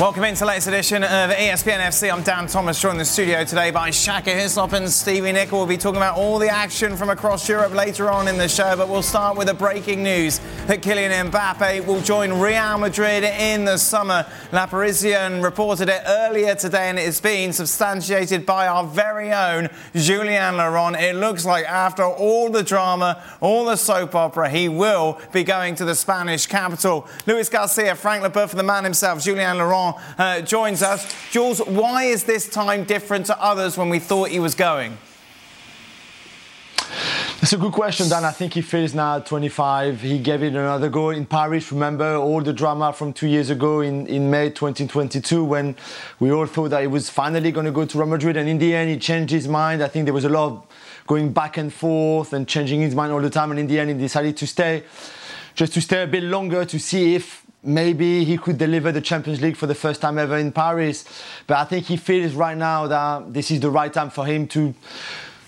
[0.00, 2.12] Welcome into the latest edition of ESPN FC.
[2.12, 5.58] I'm Dan Thomas, joined in the studio today by Shaka Hislop and Stevie Nicol.
[5.58, 8.76] We'll be talking about all the action from across Europe later on in the show,
[8.76, 13.64] but we'll start with the breaking news that Kylian Mbappe will join Real Madrid in
[13.64, 14.26] the summer.
[14.50, 20.56] Le Parisien reported it earlier today, and it's been substantiated by our very own Julien
[20.56, 20.96] Laurens.
[20.98, 25.76] It looks like after all the drama, all the soap opera, he will be going
[25.76, 27.06] to the Spanish capital.
[27.26, 29.83] Luis Garcia, Frank Leboeuf, the man himself, Julien Laurens
[30.18, 31.12] uh, joins us.
[31.30, 34.96] Jules, why is this time different to others when we thought he was going?
[37.44, 38.24] That's a good question, Dan.
[38.24, 40.00] I think he feels now 25.
[40.00, 41.70] He gave it another go in Paris.
[41.72, 45.76] Remember all the drama from two years ago in, in May 2022 when
[46.20, 48.38] we all thought that he was finally going to go to Real Madrid.
[48.38, 49.82] And in the end, he changed his mind.
[49.82, 50.66] I think there was a lot of
[51.06, 53.50] going back and forth and changing his mind all the time.
[53.50, 54.84] And in the end, he decided to stay,
[55.54, 59.40] just to stay a bit longer to see if maybe he could deliver the Champions
[59.40, 61.04] League for the first time ever in Paris.
[61.46, 64.46] But I think he feels right now that this is the right time for him
[64.48, 64.74] to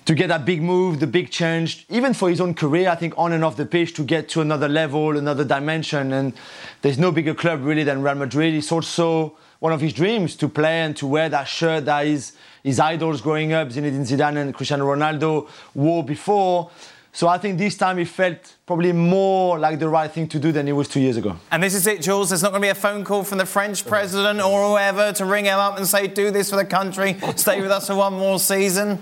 [0.06, 3.14] to get that big move, the big change, even for his own career, I think
[3.18, 6.12] on and off the pitch to get to another level, another dimension.
[6.12, 6.32] And
[6.82, 8.54] there's no bigger club really than Real Madrid.
[8.54, 12.34] It's also one of his dreams to play and to wear that shirt that his,
[12.62, 16.70] his idols growing up, Zinedine Zidane and Cristiano Ronaldo, wore before.
[17.16, 20.52] So I think this time it felt probably more like the right thing to do
[20.52, 21.34] than it was two years ago.
[21.50, 22.28] And this is it, Jules.
[22.28, 25.24] There's not going to be a phone call from the French president or whoever to
[25.24, 28.12] ring him up and say, do this for the country, stay with us for one
[28.12, 28.98] more season.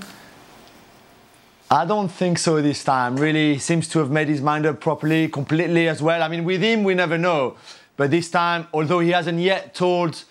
[1.69, 3.17] I don't think so this time.
[3.17, 6.23] Really, seems to have made his mind up properly, completely as well.
[6.23, 7.57] I mean, with him, we never know.
[7.97, 10.23] But this time, although he hasn't yet told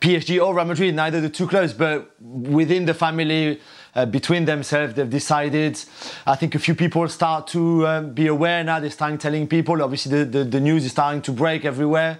[0.00, 3.60] PSG or Real Madrid, neither the two clubs, but within the family,
[3.94, 5.80] uh, between themselves, they've decided.
[6.26, 8.80] I think a few people start to um, be aware now.
[8.80, 9.82] They're starting telling people.
[9.82, 12.18] Obviously, the, the, the news is starting to break everywhere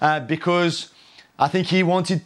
[0.00, 0.90] uh, because
[1.38, 2.22] I think he wanted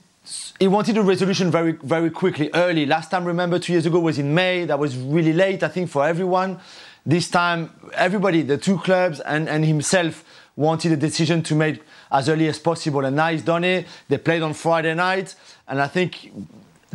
[0.60, 2.87] he wanted a resolution very very quickly, early.
[2.87, 4.65] Last time, remember, two years ago was in May.
[4.65, 6.60] That was really late, I think, for everyone.
[7.04, 11.82] This time, everybody, the two clubs and, and himself, wanted a decision to make
[12.12, 13.04] as early as possible.
[13.04, 13.87] And now he's done it.
[14.09, 15.34] They played on Friday night,
[15.66, 16.31] and I think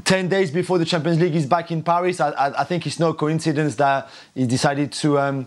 [0.04, 3.00] 10 days before the Champions League is back in Paris, I, I, I think it's
[3.00, 5.46] no coincidence that he decided to, um,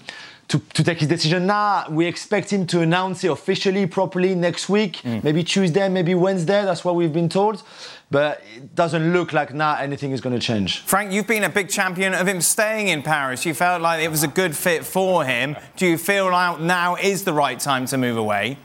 [0.48, 1.86] to, to, take his decision now.
[1.88, 5.22] We expect him to announce it officially, properly next week, mm.
[5.22, 6.64] maybe Tuesday, maybe Wednesday.
[6.64, 7.62] That's what we've been told.
[8.10, 10.80] But it doesn't look like now anything is going to change.
[10.80, 13.46] Frank, you've been a big champion of him staying in Paris.
[13.46, 15.56] You felt like it was a good fit for him.
[15.76, 18.58] Do you feel like now is the right time to move away?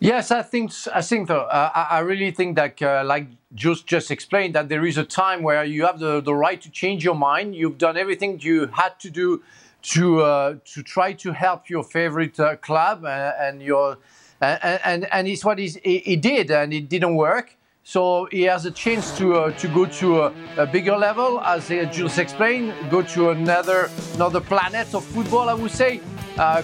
[0.00, 1.40] Yes, I think I think so.
[1.40, 5.04] Uh, I, I, really think that, uh, like just just explained, that there is a
[5.04, 7.54] time where you have the, the right to change your mind.
[7.54, 9.42] You've done everything you had to do
[9.82, 13.98] to uh, to try to help your favorite uh, club uh, and your
[14.40, 17.56] and and, and it's what he, he did, and it didn't work.
[17.84, 21.68] So he has a chance to uh, to go to a, a, bigger level, as
[21.90, 25.48] Jules explained, go to another another planet of football.
[25.48, 26.00] I would say,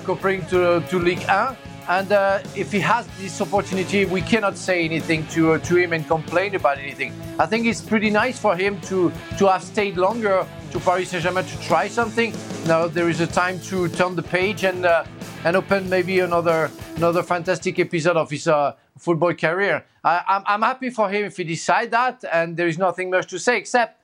[0.04, 1.56] comparing to to Ligue 1
[1.88, 5.92] and uh, if he has this opportunity, we cannot say anything to, uh, to him
[5.92, 7.12] and complain about anything.
[7.38, 11.44] I think it's pretty nice for him to, to have stayed longer to Paris Saint-Germain
[11.44, 12.34] to try something.
[12.66, 15.04] Now there is a time to turn the page and uh,
[15.44, 19.84] and open maybe another another fantastic episode of his uh, football career.
[20.02, 23.28] I, I'm, I'm happy for him if he decide that, and there is nothing much
[23.28, 24.00] to say except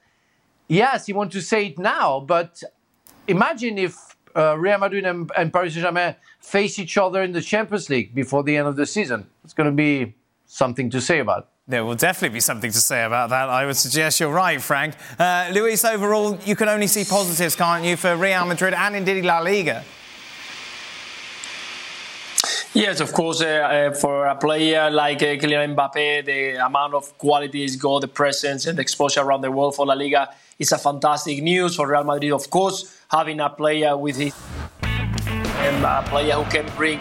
[0.69, 2.62] yes, he wants to say it now, but
[3.27, 7.88] imagine if uh, Real Madrid and, and Paris Saint-Germain face each other in the Champions
[7.88, 9.26] League before the end of the season.
[9.44, 10.14] It's going to be
[10.47, 11.49] something to say about.
[11.69, 13.49] There will definitely be something to say about that.
[13.49, 14.94] I would suggest you're right, Frank.
[15.19, 19.25] Uh, Luis, overall, you can only see positives, can't you, for Real Madrid and indeed
[19.25, 19.85] La Liga?
[22.73, 23.41] Yes, of course.
[23.41, 28.00] Uh, uh, for a player like uh, Kylian Mbappe, the amount of quality he's got,
[28.00, 30.29] the presence and the exposure around the world for La Liga
[30.59, 32.32] is a fantastic news for Real Madrid.
[32.32, 34.35] Of course, having a player with his
[35.69, 36.99] um, a player who can bring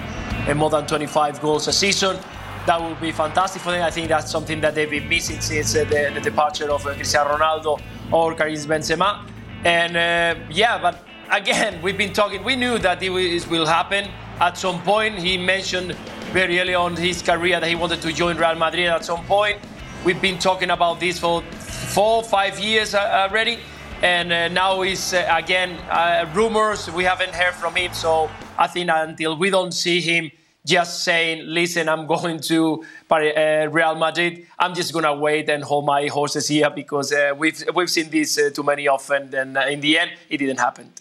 [0.48, 2.18] uh, more than 25 goals a season.
[2.66, 3.84] That would be fantastic for them.
[3.84, 6.94] I think that's something that they've been missing since uh, the, the, departure of uh,
[6.94, 9.26] Cristiano Ronaldo or Karim Benzema.
[9.64, 12.44] And uh, yeah, but again, we've been talking.
[12.44, 13.10] We knew that it
[13.50, 14.10] will happen
[14.40, 15.20] at some point.
[15.20, 15.96] He mentioned
[16.32, 19.60] very early on his career that he wanted to join Real Madrid at some point.
[20.06, 23.60] We've been talking about this for four, five years uh, already,
[24.02, 26.90] and uh, now it's uh, again uh, rumors.
[26.92, 28.30] We haven't heard from him, so
[28.60, 30.32] I think until we don't see him
[30.66, 35.86] just saying, "Listen, I'm going to uh, Real Madrid," I'm just gonna wait and hold
[35.86, 39.98] my horses here because uh, we've we've seen this too many often, and in the
[39.98, 40.92] end, it didn't happen.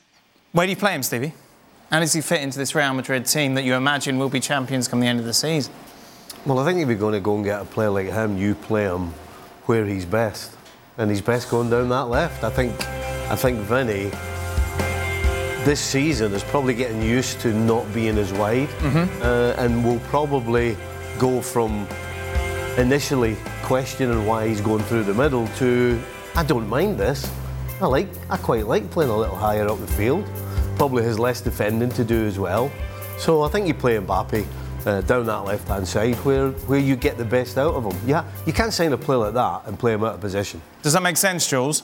[0.53, 1.35] Where do you play him, Stevie?
[1.91, 4.87] How does he fit into this Real Madrid team that you imagine will be champions
[4.87, 5.73] come the end of the season?
[6.47, 8.55] Well, I think if you're going to go and get a player like him, you
[8.55, 9.09] play him
[9.67, 10.53] where he's best,
[10.97, 12.45] and he's best going down that left.
[12.45, 12.73] I think,
[13.31, 14.11] I think Vinny
[15.65, 19.23] this season is probably getting used to not being as wide, mm-hmm.
[19.23, 20.77] uh, and will probably
[21.19, 21.87] go from
[22.77, 26.01] initially questioning why he's going through the middle to
[26.37, 27.29] I don't mind this.
[27.81, 30.25] I like, I quite like playing a little higher up the field.
[30.77, 32.71] Probably has less defending to do as well.
[33.19, 34.47] So I think you play Mbappe
[34.87, 38.01] uh, down that left hand side where, where you get the best out of him.
[38.07, 40.63] Yeah, you can't sign a player like that and play him out of position.
[40.83, 41.83] Does that make sense, Jules?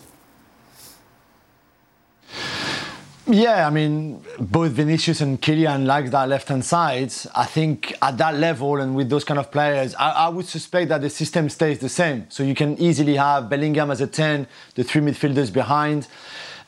[3.27, 7.11] Yeah, I mean, both Vinicius and Kylian like that left hand side.
[7.35, 10.91] I think at that level and with those kind of players, I, I, would suspect
[10.91, 12.27] that the system stays the same.
[12.29, 16.07] So you can easily have Bellingham as a 10, the three midfielders behind,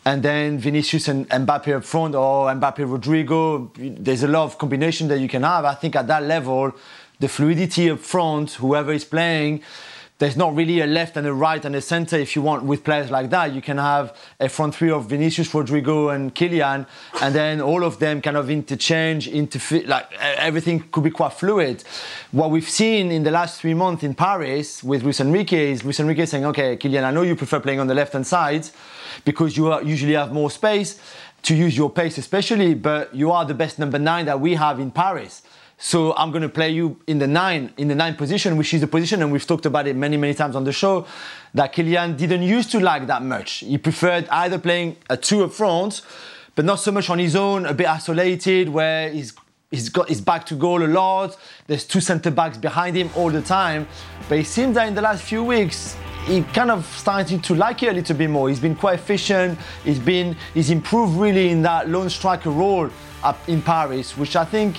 [0.07, 3.71] and then Vinicius and Mbappe up front or Mbappe Rodrygo.
[4.03, 5.67] There's a lot of combination that you can have.
[5.67, 6.73] I think at that level,
[7.21, 9.63] the fluidity up front, whoever is playing,
[10.19, 12.83] there's not really a left and a right and a center if you want with
[12.83, 13.53] players like that.
[13.53, 16.87] You can have a front three of Vinicius, Rodrygo, and Kylian,
[17.21, 19.29] and then all of them kind of interchange,
[19.87, 21.85] like everything could be quite fluid.
[22.33, 26.01] What we've seen in the last three months in Paris with Luis Enrique is Luis
[26.01, 28.67] Enrique saying, okay, Kylian, I know you prefer playing on the left hand side
[29.27, 30.99] because you usually have more space
[31.43, 34.81] to use your pace, especially, but you are the best number nine that we have
[34.81, 35.43] in Paris.
[35.79, 38.81] So I'm going to play you in the nine, in the nine position, which is
[38.81, 41.07] the position, and we've talked about it many, many times on the show,
[41.53, 43.59] that Kylian didn't used to like that much.
[43.59, 46.01] He preferred either playing a two up front,
[46.55, 49.35] but not so much on his own, a bit isolated, where he's
[49.71, 51.37] he's got his back to goal a lot.
[51.67, 53.87] There's two centre backs behind him all the time.
[54.29, 57.83] But it seems that in the last few weeks, he kind of started to like
[57.83, 58.49] it a little bit more.
[58.49, 59.59] He's been quite efficient.
[59.85, 62.89] He's been he's improved really in that lone striker role
[63.23, 64.77] up in Paris, which I think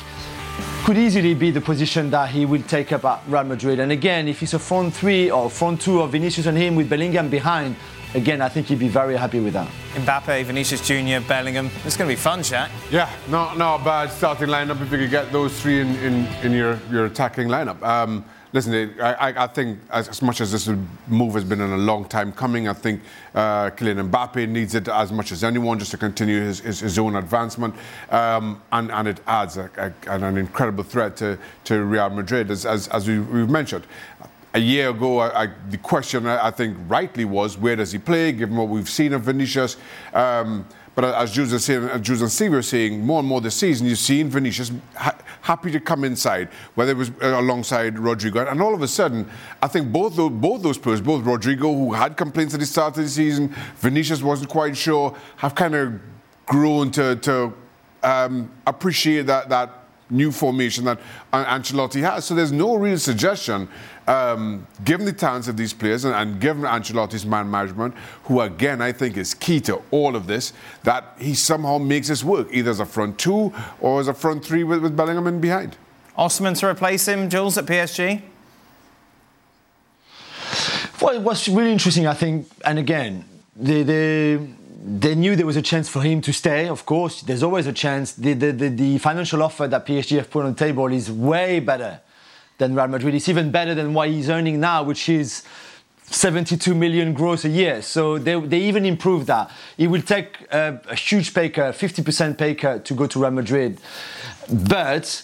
[0.84, 3.80] could easily be the position that he will take up at Real Madrid.
[3.80, 6.90] And again, if it's a front three or front two of Vinicius and him with
[6.90, 7.76] Bellingham behind,
[8.14, 9.68] again, I think he'd be very happy with that.
[9.96, 11.70] Mbappe, Vinicius Junior, Bellingham.
[11.84, 12.72] It's going to be fun, Jack.
[12.90, 16.26] Yeah, no, not a bad starting lineup if you could get those three in, in,
[16.44, 17.82] in your, your attacking lineup.
[17.84, 18.24] Um,
[18.54, 20.70] listen, I, I think as, much as this
[21.08, 23.02] move has been in a long time coming, I think
[23.36, 27.00] uh, Kylian Mbappe needs it as much as anyone just to continue his, his, his
[27.00, 27.76] own advancement.
[28.10, 32.66] Um, and, and it adds a, a, an incredible threat to, to Real Madrid, as,
[32.66, 33.86] as, as we, have mentioned.
[34.54, 38.56] A year ago, I, the question I think rightly was where does he play, given
[38.56, 39.78] what we've seen of Vinicius.
[40.14, 40.66] Um,
[40.98, 43.54] but as Jules and, saying, as Jules and Steve were saying, more and more this
[43.54, 48.52] season, you've seen Vinicius ha- happy to come inside, whether it was uh, alongside Rodrygo.
[48.52, 49.30] And all of a sudden,
[49.62, 52.98] I think both those, both those players, both Rodrygo, who had complaints at the start
[52.98, 56.02] of the season, Vinicius wasn't quite sure, have kind of
[56.48, 57.54] grown to, to
[58.02, 61.00] um, appreciate that, that new formation that
[61.34, 62.26] Ancelotti has.
[62.26, 63.68] So there's no real suggestion,
[64.08, 68.82] um, given the talents of these players and, and, given Ancelotti's man management, who again
[68.82, 72.72] I think is key to all of this, that he somehow makes this work, either
[72.72, 75.78] as a front two or as a front three with, with Bellingham in behind.
[76.18, 78.22] Osimhen to replace him, Jules, at PSG?
[81.00, 83.24] Well, what's really interesting, I think, and again,
[83.56, 84.48] the, the
[84.80, 86.68] they knew there was a chance for him to stay.
[86.68, 88.14] Of course, there's always a chance.
[88.14, 91.60] The, the, the, the, financial offer that PSG have put on the table is way
[91.60, 92.00] better
[92.58, 93.16] than Real Madrid.
[93.16, 95.44] It's even better than what he's earning now, which is
[96.04, 97.82] 72 million gross a year.
[97.82, 99.50] So they, they even improved that.
[99.78, 103.32] It will take a, a huge pay cut, 50% pay cut to go to Real
[103.32, 103.80] Madrid.
[104.52, 105.24] But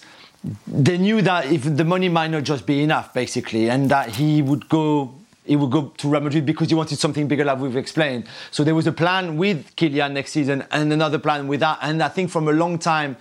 [0.68, 4.42] they knew that if the money might not just be enough, basically, and that he
[4.42, 5.14] would go
[5.46, 8.26] he would go to Real Madrid because he wanted something bigger, like we've explained.
[8.52, 11.80] So there was a plan with Kylian next season and another plan with that.
[11.82, 13.18] And I think from a long time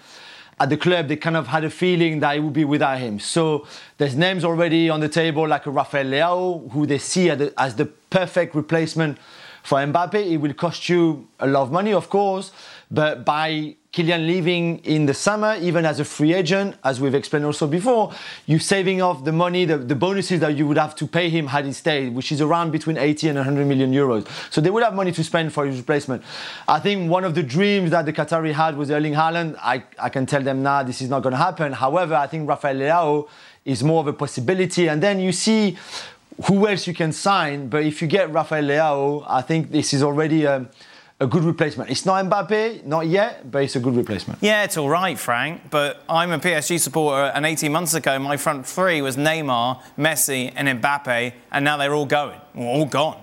[0.60, 3.18] at the club, they kind of had a feeling that it would be without him.
[3.18, 3.66] So
[3.98, 8.54] there's names already on the table, like Rafael Leao, who they see as the perfect
[8.54, 9.18] replacement
[9.64, 10.14] for Mbappe.
[10.14, 12.52] It will cost you a lot of money, of course,
[12.90, 17.44] but by Kylian leaving in the summer, even as a free agent, as we've explained
[17.44, 18.10] also before,
[18.46, 21.48] you're saving off the money, the, the bonuses that you would have to pay him
[21.48, 24.26] had he stayed, which is around between 80 and 100 million euros.
[24.50, 26.22] So they would have money to spend for his replacement.
[26.66, 29.56] I think one of the dreams that the Qatari had was Erling Haaland.
[29.60, 31.74] I, I can tell them now this is not going to happen.
[31.74, 33.28] However, I think Rafael Leao
[33.66, 34.88] is more of a possibility.
[34.88, 35.76] And then you see
[36.46, 37.68] who else you can sign.
[37.68, 40.66] But if you get Rafael Leao, I think this is already a,
[41.22, 41.88] a good replacement.
[41.88, 44.42] It's not Mbappe, not yet, but it's a good replacement.
[44.42, 45.70] Yeah, it's all right, Frank.
[45.70, 50.52] But I'm a PSG supporter, and 18 months ago, my front three was Neymar, Messi,
[50.56, 53.22] and Mbappe, and now they're all going, all gone.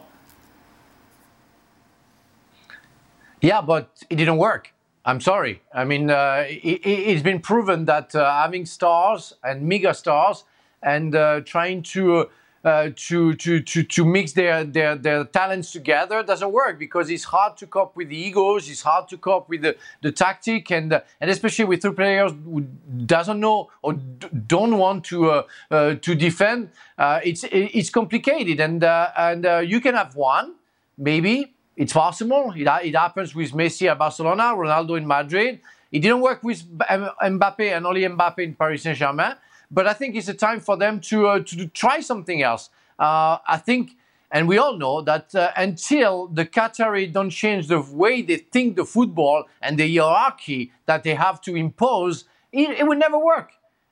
[3.41, 4.73] Yeah, but it didn't work.
[5.03, 5.61] I'm sorry.
[5.73, 10.45] I mean, uh, it, has been proven that uh, having stars and mega stars
[10.81, 12.29] and uh, trying to
[12.63, 17.23] uh, to, to, to, to mix their, their, their talents together doesn't work because it's
[17.23, 20.93] hard to cope with the egos, it's hard to cope with the, the tactic, and,
[20.93, 22.61] uh, and especially with two players who
[23.05, 28.59] doesn't know or d- don't want to, uh, uh to defend, uh, it's, it's complicated.
[28.59, 30.55] And, and you can have one,
[30.97, 32.53] maybe, it's possible.
[32.55, 35.61] It, it happens with Messi at Barcelona, Ronaldo in Madrid.
[35.91, 39.35] It didn't work with Mbappe and only Mbappe in Paris Saint-Germain.
[39.71, 42.69] But I think it's a time for them to uh, to try something else.
[42.97, 43.91] Uh, I think,
[44.31, 48.75] and we all know that uh, until the Qatari don't change the way they think
[48.75, 53.51] the football and the hierarchy that they have to impose, it, it will never work.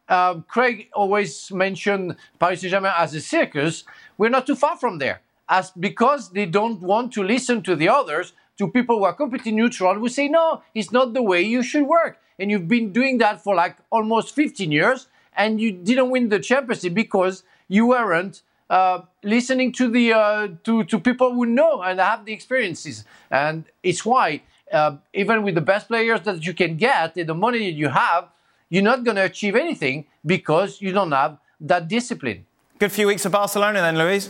[0.10, 3.84] Um, Craig always mentioned Paris Saint-Germain as a circus.
[4.18, 7.90] We're not too far from there, as because they don't want to listen to the
[7.90, 11.62] others, to people who are completely neutral, who say no, it's not the way you
[11.62, 12.20] should work.
[12.40, 16.40] And you've been doing that for like almost 15 years and you didn't win the
[16.40, 22.00] championship because you weren't uh, listening to the uh, to to people who know and
[22.00, 23.06] have the experiences.
[23.32, 24.42] And it's why
[24.72, 27.90] uh, even with the best players that you can get and the money that you
[27.90, 28.28] have,
[28.70, 32.46] you're not going to achieve anything because you don't have that discipline.
[32.80, 34.30] Good few weeks of Barcelona then, Luis.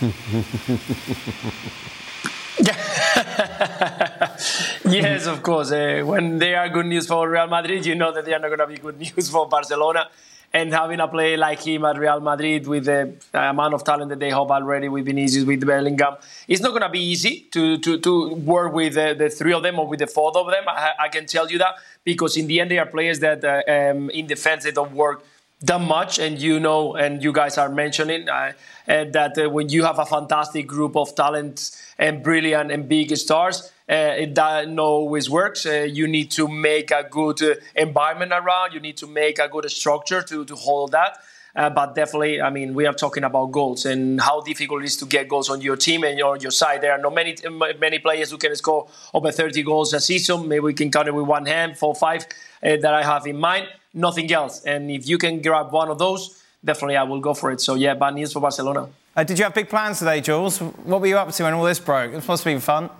[4.84, 5.72] yes, of course.
[5.72, 8.48] Uh, when they are good news for Real Madrid, you know that they are not
[8.48, 10.08] going to be good news for Barcelona.
[10.52, 14.20] And having a player like him at Real Madrid with the amount of talent that
[14.20, 16.16] they have already with Vinicius, with Bellingham,
[16.48, 19.62] it's not going to be easy to, to, to work with uh, the three of
[19.62, 20.64] them or with the four of them.
[20.66, 23.62] I, I, can tell you that because in the end, they are players that uh,
[23.70, 25.24] um, in defense they don't work
[25.62, 28.52] that much and you know and you guys are mentioning uh,
[28.88, 33.16] uh, that uh, when you have a fantastic group of talents and brilliant and big
[33.16, 38.32] stars uh, it doesn't always works uh, you need to make a good uh, environment
[38.32, 41.18] around you need to make a good structure to, to hold that
[41.74, 45.06] but definitely, I mean, we are talking about goals and how difficult it is to
[45.06, 46.82] get goals on your team and on your side.
[46.82, 47.34] There are not many
[47.80, 50.48] many players who can score over 30 goals a season.
[50.48, 52.26] Maybe we can count it with one hand, four, five
[52.60, 54.62] that I have in mind nothing else.
[54.64, 57.60] And if you can grab one of those, definitely I will go for it.
[57.60, 58.88] So yeah, bad news for Barcelona.
[59.16, 60.58] Uh, did you have big plans today, Jules?
[60.60, 62.12] What were you up to when all this broke?
[62.12, 62.90] It must have been fun.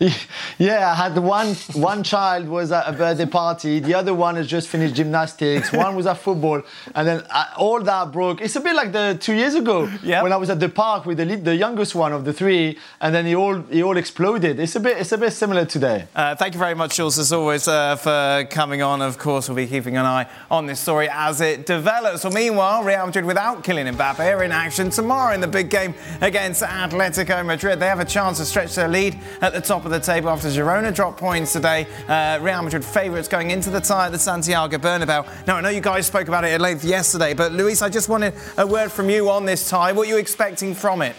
[0.58, 4.46] Yeah, I had one one child was at a birthday party, the other one has
[4.46, 6.62] just finished gymnastics, one was at football,
[6.94, 8.42] and then uh, all that broke.
[8.42, 10.22] It's a bit like the two years ago yep.
[10.22, 13.14] when I was at the park with the the youngest one of the three, and
[13.14, 14.60] then he all it all exploded.
[14.60, 16.06] It's a bit it's a bit similar today.
[16.14, 19.00] Uh, thank you very much, Jules, as always, uh, for coming on.
[19.00, 22.24] Of course, we'll be keeping an eye on this story as it develops.
[22.24, 25.94] Well, meanwhile, Real Madrid without Kylian Mbappe are in action tomorrow in the big game
[26.20, 27.80] against Atletico Madrid.
[27.80, 30.48] They have a chance to stretch their lead at the top of the table after
[30.48, 31.86] Girona dropped points today.
[32.08, 35.46] Uh, Real Madrid favourites going into the tie at the Santiago Bernabeu.
[35.46, 38.08] Now, I know you guys spoke about it at length yesterday, but Luis, I just
[38.08, 39.92] wanted a word from you on this tie.
[39.92, 41.14] What are you expecting from it?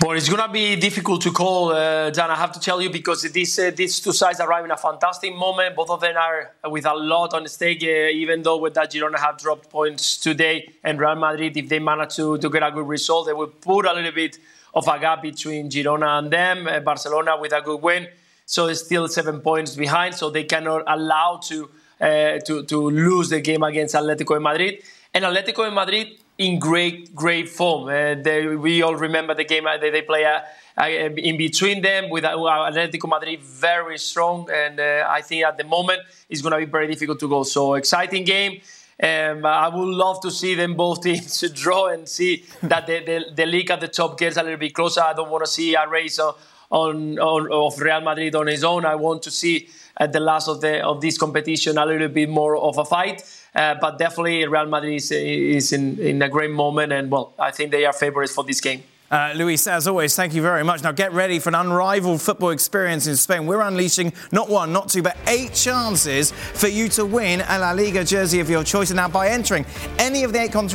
[0.00, 2.30] Well, it's going to be difficult to call, uh, Dan.
[2.30, 5.34] I have to tell you because these uh, these two sides arrive in a fantastic
[5.34, 5.74] moment.
[5.74, 7.82] Both of them are with a lot on the stake.
[7.82, 11.80] Uh, even though with that Girona have dropped points today, and Real Madrid, if they
[11.80, 14.38] manage to, to get a good result, they will put a little bit
[14.74, 16.66] of a gap between Girona and them.
[16.66, 18.08] Uh, Barcelona with a good win,
[18.46, 20.14] so it's still seven points behind.
[20.14, 21.70] So they cannot allow to
[22.00, 24.82] uh, to to lose the game against Atletico Madrid.
[25.14, 26.08] And Atletico Madrid
[26.38, 27.88] in great great form.
[27.88, 30.24] Uh, they, we all remember the game that they play.
[30.24, 30.40] Uh,
[30.80, 35.64] uh, in between them with Atletico Madrid very strong and uh, I think at the
[35.64, 38.60] moment it's going to be very difficult to go so exciting game
[39.00, 43.24] um, I would love to see them both teams draw and see that the, the,
[43.34, 45.02] the, league at the top gets a little bit closer.
[45.02, 48.84] I don't want to see a race on, on, of Real Madrid on his own.
[48.84, 52.28] I want to see at the last of the of this competition a little bit
[52.28, 53.22] more of a fight.
[53.54, 57.50] Uh, but definitely Real Madrid is, is in, in a great moment, and well, I
[57.50, 58.82] think they are favorites for this game.
[59.10, 60.82] Uh, Luis, as always, thank you very much.
[60.82, 63.46] Now get ready for an unrivaled football experience in Spain.
[63.46, 67.70] We're unleashing not one, not two, but eight chances for you to win a La
[67.72, 68.90] Liga jersey of your choice.
[68.90, 69.64] And now, by entering
[69.98, 70.68] any of the eight con-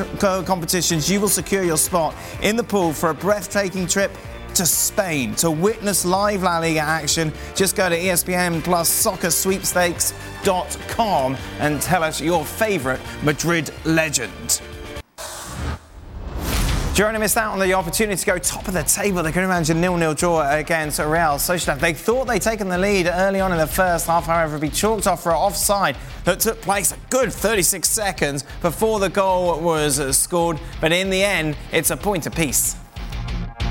[0.45, 4.11] competitions, you will secure your spot in the pool for a breathtaking trip
[4.55, 7.31] to Spain to witness live La Liga action.
[7.55, 14.59] Just go to ESPN Plus Soccer Sweepstakes.com and tell us your favourite Madrid legend.
[16.93, 19.23] Girona missed out on the opportunity to go top of the table.
[19.23, 21.79] They couldn't manage a nil-nil draw against Real Sociedad.
[21.79, 25.07] They thought they'd taken the lead early on in the first half, however, be chalked
[25.07, 30.15] off for an offside that took place a good 36 seconds before the goal was
[30.15, 30.59] scored.
[30.79, 32.75] But in the end, it's a point apiece.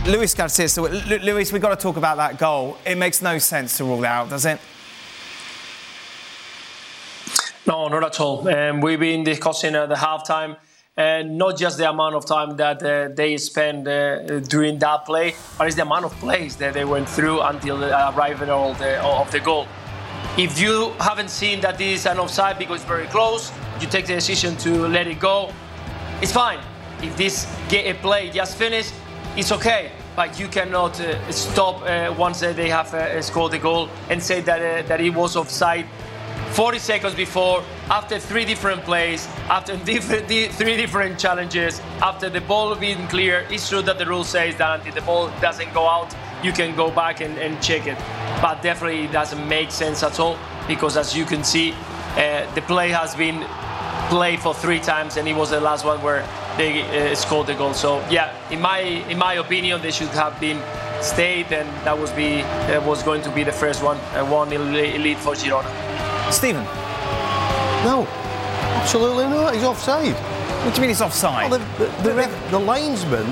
[0.04, 2.76] Luis Garcia, so Luis, we've got to talk about that goal.
[2.84, 4.58] It makes no sense to rule out, does it?
[7.68, 8.48] No, not at all.
[8.48, 10.56] Um, we've been discussing at the halftime
[10.96, 15.34] and not just the amount of time that uh, they spend uh, during that play,
[15.56, 19.02] but it's the amount of plays that they went through until the arrival of the,
[19.02, 19.66] of the goal.
[20.36, 24.06] If you haven't seen that this is an offside because it's very close, you take
[24.06, 25.50] the decision to let it go,
[26.20, 26.60] it's fine.
[27.02, 28.92] If this get a play just finished,
[29.36, 29.92] it's okay.
[30.14, 34.42] But you cannot uh, stop uh, once they have uh, scored the goal and say
[34.42, 35.86] that, uh, that it was offside
[36.52, 43.08] 40 seconds before, after three different plays, after three different challenges, after the ball being
[43.08, 46.52] clear, it's true that the rule says that until the ball doesn't go out, you
[46.52, 47.96] can go back and, and check it.
[48.42, 51.72] But definitely it doesn't make sense at all because as you can see,
[52.16, 53.46] uh, the play has been
[54.10, 56.28] played for three times and it was the last one where
[56.58, 57.72] they uh, scored the goal.
[57.72, 60.60] So yeah, in my in my opinion, they should have been
[61.00, 62.42] stayed and that was be
[62.86, 65.81] was going to be the first one, uh, one lead for Girona.
[66.32, 66.64] Stephen?
[67.84, 68.06] No,
[68.80, 69.54] absolutely not.
[69.54, 70.14] He's offside.
[70.64, 71.50] What do you mean he's offside?
[71.50, 73.26] Well, the, the, the, the, linesman,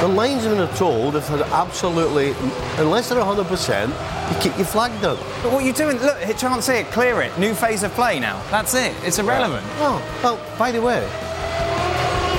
[0.00, 2.30] the linesmen are told if they're absolutely,
[2.78, 3.88] unless they're 100%,
[4.30, 5.16] you keep your flag down.
[5.42, 5.98] But what are you doing?
[5.98, 6.18] Look,
[6.62, 7.38] see it, clear it.
[7.38, 8.42] New phase of play now.
[8.50, 8.94] That's it.
[9.04, 9.64] It's irrelevant.
[9.78, 11.08] Oh, well, by the way,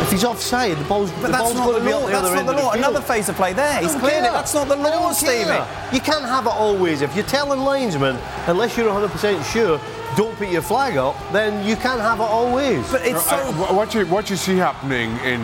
[0.05, 2.07] if he's offside, the ball's, but the that's ball's not going the to law.
[2.07, 2.71] That's not the law.
[2.71, 3.81] Another phase of play there.
[3.81, 4.29] He's cleared care.
[4.29, 4.33] it.
[4.33, 5.63] That's not the law, Stevie.
[5.93, 7.01] You can't have it always.
[7.01, 9.79] If you're telling linesmen, unless you're 100% sure,
[10.15, 12.89] don't put your flag up, then you can't have it always.
[12.91, 13.35] But it's so.
[13.35, 15.41] I, what you what you see happening in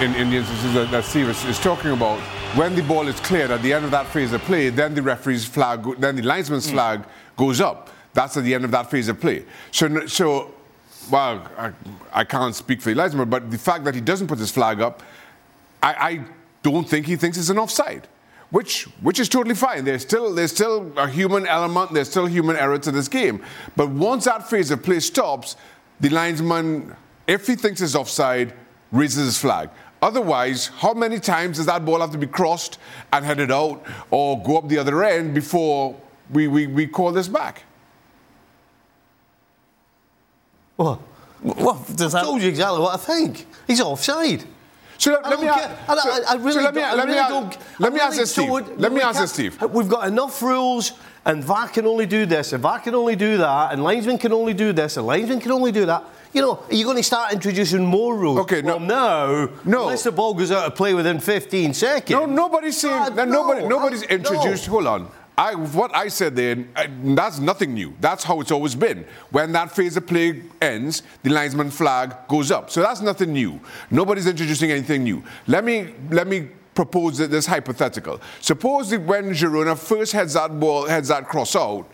[0.00, 2.18] in, in the instances that, that Steve is, is talking about
[2.56, 5.02] when the ball is cleared at the end of that phase of play, then the
[5.02, 6.72] referee's flag, then the linesman's mm.
[6.72, 7.04] flag
[7.36, 7.90] goes up.
[8.12, 9.44] That's at the end of that phase of play.
[9.72, 10.53] So, so
[11.10, 11.72] well, I,
[12.12, 15.02] I can't speak for Elijah, but the fact that he doesn't put his flag up,
[15.82, 16.24] I, I
[16.62, 18.08] don't think he thinks it's an offside.
[18.50, 19.84] Which, which is totally fine.
[19.84, 23.42] There's still, there's still a human element, there's still human error to this game.
[23.74, 25.56] But once that phase of play stops,
[25.98, 26.94] the linesman,
[27.26, 28.54] if he thinks it's offside,
[28.92, 29.70] raises his flag.
[30.00, 32.78] Otherwise, how many times does that ball have to be crossed
[33.12, 35.98] and headed out or go up the other end before
[36.30, 37.64] we, we, we call this back?
[40.76, 41.00] What?
[41.42, 43.46] Well, does I told you exactly what I think.
[43.66, 44.44] He's offside.
[44.96, 48.50] So let, let me, let me, let me, let me ask this, Steve.
[48.78, 49.60] Let me ask this, Steve.
[49.62, 50.92] We've got enough rules,
[51.26, 54.32] and VAR can only do this, and VAR can only do that, and linesman can
[54.32, 56.04] only do this, and linesman can only do that.
[56.32, 58.40] You know, are you going to start introducing more rules?
[58.40, 59.82] Okay, well, no, no.
[59.82, 62.10] Unless the ball goes out of play within 15 seconds.
[62.10, 63.02] No, nobody's saying.
[63.02, 64.66] Uh, no, nobody, nobody's I, introduced.
[64.66, 64.72] No.
[64.72, 65.10] Hold on.
[65.36, 67.94] I, what I said then, I, that's nothing new.
[68.00, 69.04] That's how it's always been.
[69.30, 72.70] When that phase of play ends, the linesman flag goes up.
[72.70, 73.60] So that's nothing new.
[73.90, 75.24] Nobody's introducing anything new.
[75.48, 78.20] Let me let me propose this hypothetical.
[78.40, 81.88] Suppose that when Girona first heads that ball, heads that cross out,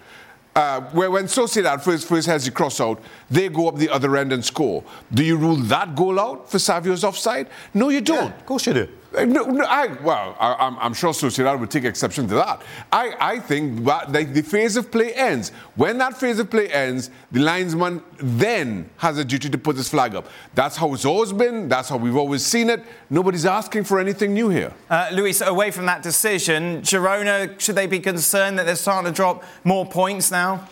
[0.56, 4.16] uh, where when Sociedad first, first has the cross out, they go up the other
[4.16, 4.82] end and score.
[5.12, 7.48] Do you rule that goal out for Savio's offside?
[7.72, 8.30] No, you don't.
[8.30, 8.88] Yeah, of course you do.
[9.16, 12.62] Uh, no, no, I, well, I, am I'm sure Sociedad would take exception to that.
[12.92, 15.50] I, I think that the, the phase of play ends.
[15.74, 19.88] When that phase of play ends, the linesman then has a duty to put his
[19.88, 20.28] flag up.
[20.54, 21.68] That's how it's always been.
[21.68, 22.84] That's how we've always seen it.
[23.08, 24.72] Nobody's asking for anything new here.
[24.88, 29.16] Uh, Luis, away from that decision, Girona, should they be concerned that they're starting to
[29.16, 30.68] drop more points now?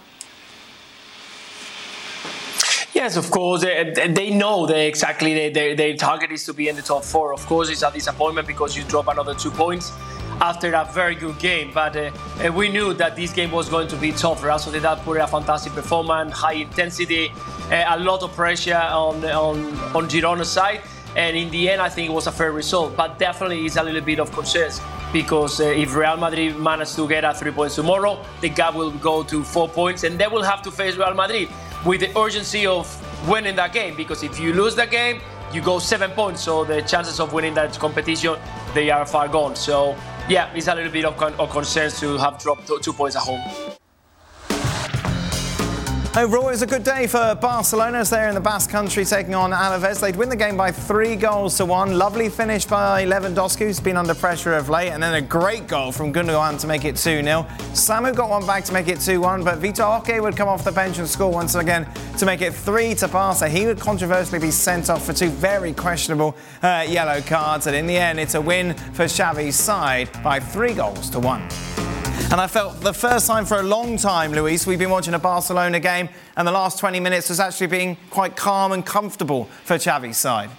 [2.98, 3.60] Yes, of course.
[3.62, 7.04] They, they know they exactly they, they, their target is to be in the top
[7.04, 7.32] four.
[7.32, 9.92] Of course, it's a disappointment because you drop another two points
[10.40, 11.70] after a very good game.
[11.72, 12.10] But uh,
[12.52, 14.42] we knew that this game was going to be tough.
[14.42, 17.30] Real Sociedad put a fantastic performance, high intensity,
[17.70, 19.58] uh, a lot of pressure on on
[19.94, 20.80] on Girona's side.
[21.14, 22.96] And in the end, I think it was a fair result.
[22.96, 24.72] But definitely, it's a little bit of concern
[25.12, 28.90] because uh, if Real Madrid manage to get a three points tomorrow, the gap will
[28.90, 31.48] go to four points, and they will have to face Real Madrid
[31.84, 32.86] with the urgency of
[33.28, 35.20] winning that game because if you lose that game,
[35.52, 36.42] you go seven points.
[36.42, 38.36] So the chances of winning that competition
[38.74, 39.56] they are far gone.
[39.56, 39.96] So
[40.28, 43.22] yeah, it's a little bit of, con- of concern to have dropped two points at
[43.22, 43.40] home.
[46.16, 49.34] Overall, it was a good day for Barcelona as they're in the Basque Country taking
[49.34, 50.00] on Alaves.
[50.00, 51.98] They'd win the game by three goals to one.
[51.98, 55.92] Lovely finish by Lewandowski, who's been under pressure of late, and then a great goal
[55.92, 57.46] from Gundogan to make it 2 0.
[57.72, 60.64] Samu got one back to make it 2 1, but Vitor Roque would come off
[60.64, 63.46] the bench and score once again to make it 3 to Barca.
[63.46, 67.86] He would controversially be sent off for two very questionable uh, yellow cards, and in
[67.86, 71.46] the end, it's a win for Xavi's side by three goals to one.
[72.30, 75.18] And I felt the first time for a long time, Luis, we've been watching a
[75.18, 79.78] Barcelona game, and the last 20 minutes has actually been quite calm and comfortable for
[79.78, 80.48] Xavi's side.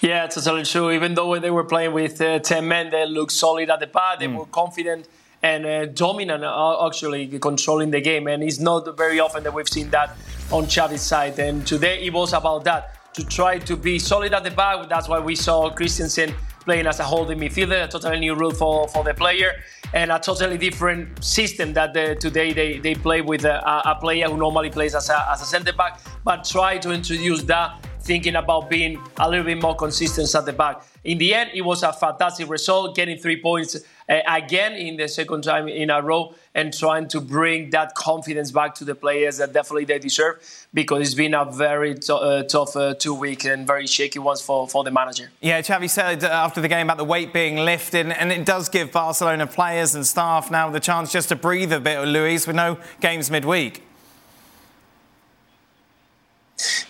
[0.00, 0.90] yeah, it's totally true.
[0.90, 4.18] Even though they were playing with uh, 10 men, they looked solid at the back,
[4.18, 4.38] they mm.
[4.38, 5.06] were confident
[5.44, 8.26] and uh, dominant, uh, actually controlling the game.
[8.26, 10.16] And it's not very often that we've seen that
[10.50, 11.38] on Xavi's side.
[11.38, 14.88] And today it was about that to try to be solid at the back.
[14.88, 16.34] That's why we saw Christensen
[16.64, 19.52] playing as a holding midfielder, a totally new rule for, for the player,
[19.92, 23.94] and a totally different system that the, today they, they play with uh, a, a,
[24.00, 27.84] player who normally plays as a, as a centre back, but try to introduce that
[28.00, 30.82] thinking about being a little bit more consistent at the back.
[31.04, 33.76] In the end, it was a fantastic result, getting three points
[34.08, 38.50] uh, again in the second time in a row and trying to bring that confidence
[38.50, 42.42] back to the players that definitely they deserve because it's been a very t- uh,
[42.42, 45.30] tough uh, two weeks and very shaky ones for, for the manager.
[45.40, 48.92] Yeah, Xavi said after the game about the weight being lifted, and it does give
[48.92, 52.78] Barcelona players and staff now the chance just to breathe a bit, Luis, with no
[53.00, 53.84] games midweek.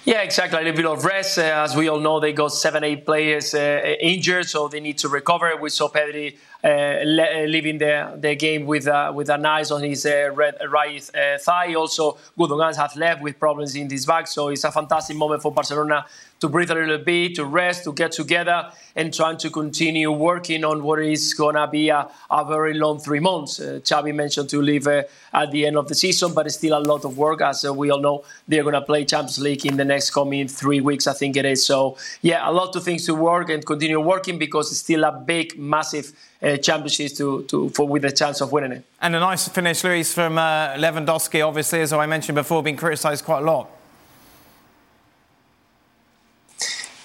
[0.04, 0.58] Yeah, exactly.
[0.58, 1.38] A little bit of rest.
[1.38, 4.98] Uh, as we all know, they got seven, eight players uh, injured, so they need
[4.98, 5.54] to recover.
[5.56, 6.36] We saw Pedri
[6.68, 10.56] le- uh, leaving the, the game with uh, with an eyes on his uh, red,
[10.68, 11.02] right
[11.40, 11.74] thigh.
[11.74, 15.52] Also, Gundogan has left with problems in his back, so it's a fantastic moment for
[15.52, 16.04] Barcelona
[16.40, 20.64] to breathe a little bit, to rest, to get together, and trying to continue working
[20.64, 23.60] on what is going to be a, a, very long three months.
[23.60, 25.02] Uh, Xavi mentioned to leave uh,
[25.34, 27.42] at the end of the season, but it's still a lot of work.
[27.42, 30.48] As uh, we all know, they're going to play Champions League in the next coming
[30.48, 31.64] three weeks, I think it is.
[31.64, 35.12] So, yeah, a lot of things to work and continue working because it's still a
[35.12, 38.84] big, massive uh, championship to, to, for, with a chance of winning it.
[39.00, 43.24] And a nice finish, Luis, from uh, Lewandowski, obviously, as I mentioned before, being criticised
[43.24, 43.68] quite a lot.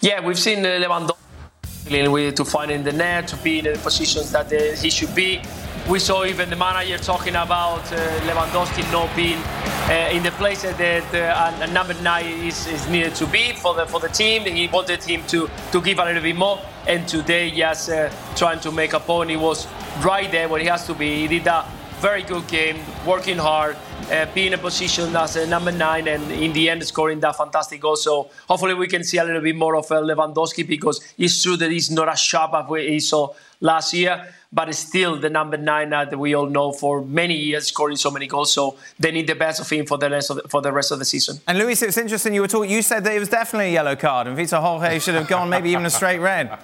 [0.01, 4.31] Yeah, we've seen uh, Lewandowski to find in the net, to be in the positions
[4.31, 5.41] that uh, he should be.
[5.87, 10.63] We saw even the manager talking about uh, Lewandowski not being uh, in the place
[10.63, 14.45] that uh, number nine is, is, needed to be for the for the team.
[14.45, 18.59] He wanted him to to give a little bit more, and today, just uh, trying
[18.61, 19.67] to make a point, he was
[20.03, 21.21] right there where he has to be.
[21.21, 21.63] He did a
[21.99, 23.77] very good game, working hard,
[24.11, 27.35] uh, being in a position as a number nine, and in the end scoring that
[27.35, 27.95] fantastic goal.
[27.95, 31.57] So hopefully we can see a little bit more of uh, Lewandowski because it's true
[31.57, 35.89] that he's not as sharp as we saw last year, but still the number nine
[35.89, 38.53] that we all know for many years scoring so many goals.
[38.53, 40.91] So they need the best of him for the rest of the, for the rest
[40.91, 41.41] of the season.
[41.45, 42.71] And Luis, it's interesting you were talking.
[42.71, 45.49] You said that it was definitely a yellow card, and Vitor Roque should have gone
[45.49, 46.57] maybe even a straight red.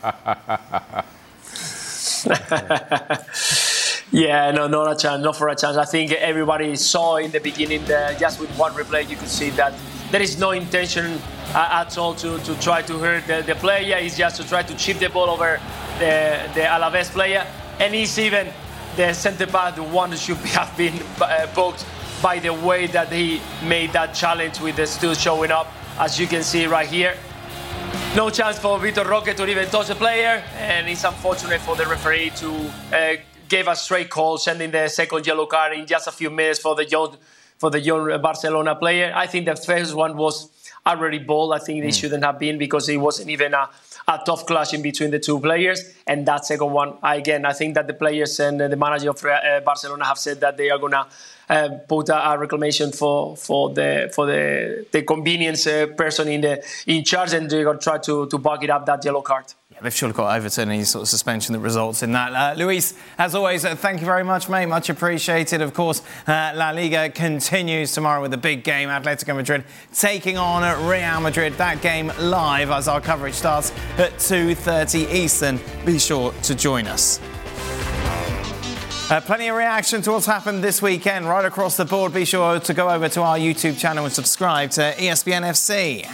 [4.14, 5.78] Yeah, no, not a chance, not for a chance.
[5.78, 9.52] I think everybody saw in the beginning that just with one replay, you could see
[9.52, 9.74] that
[10.12, 11.18] there is no intention
[11.56, 13.98] uh, at all to, to try to hurt the, the player.
[14.00, 15.62] It's just to try to chip the ball over
[15.98, 17.48] the, the Alaves player.
[17.82, 18.48] And he's even
[18.96, 21.84] the centre back, the one that should have been uh, booked
[22.22, 25.68] by the way that he made that challenge with the still showing up,
[25.98, 27.18] as you can see right here.
[28.16, 31.88] No chance for Vitor Roque to even touch the player, and it's unfortunate for the
[31.88, 33.14] referee to uh,
[33.50, 36.76] gave a straight call, sending the second yellow card in just a few minutes for
[36.76, 37.18] the young
[37.58, 39.12] for the young Barcelona player.
[39.16, 40.50] I think the first one was
[40.86, 41.54] already bold.
[41.54, 42.00] I think mm.
[42.00, 43.70] shouldn't have been because it wasn't even a,
[44.16, 45.94] a tough clash in between the two players.
[46.06, 49.62] And that second one, again, I think that the players and the manager of uh,
[49.64, 51.08] Barcelona have said that they are gonna
[51.50, 56.42] uh, put a, a, reclamation for, for the for the the convenience uh, person in
[56.42, 59.46] the in charge, and they're gonna try to to back it up that yellow card
[59.72, 62.34] Yeah, they've surely got overturn any sort of suspension that results in that.
[62.34, 64.68] Uh, Luis, as always, uh, thank you very much, mate.
[64.68, 65.62] Much appreciated.
[65.62, 68.90] Of course, uh, La Liga continues tomorrow with a big game.
[68.90, 71.54] Atletico Madrid taking on Real Madrid.
[71.54, 75.60] That game live as our coverage starts at 2:30 Eastern.
[75.86, 77.20] Be sure to join us.
[79.12, 82.14] Uh, plenty of reaction to what's happened this weekend right across the board.
[82.14, 86.10] Be sure to go over to our YouTube channel and subscribe to ESPN FC.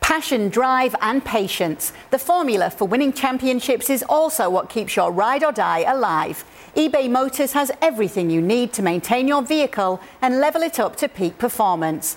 [0.00, 1.92] Passion, drive, and patience.
[2.10, 6.42] The formula for winning championships is also what keeps your ride or die alive.
[6.74, 11.06] eBay Motors has everything you need to maintain your vehicle and level it up to
[11.06, 12.16] peak performance.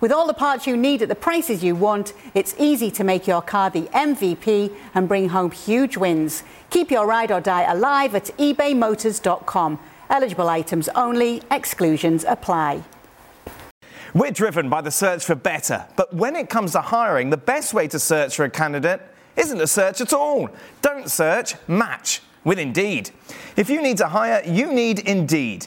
[0.00, 3.26] With all the parts you need at the prices you want, it's easy to make
[3.26, 6.42] your car the MVP and bring home huge wins.
[6.70, 9.78] Keep your ride or die alive at ebaymotors.com.
[10.08, 12.82] Eligible items only, exclusions apply.
[14.14, 17.74] We're driven by the search for better, but when it comes to hiring, the best
[17.74, 19.02] way to search for a candidate
[19.36, 20.48] isn't to search at all.
[20.80, 23.10] Don't search, match with Indeed.
[23.56, 25.66] If you need to hire, you need Indeed.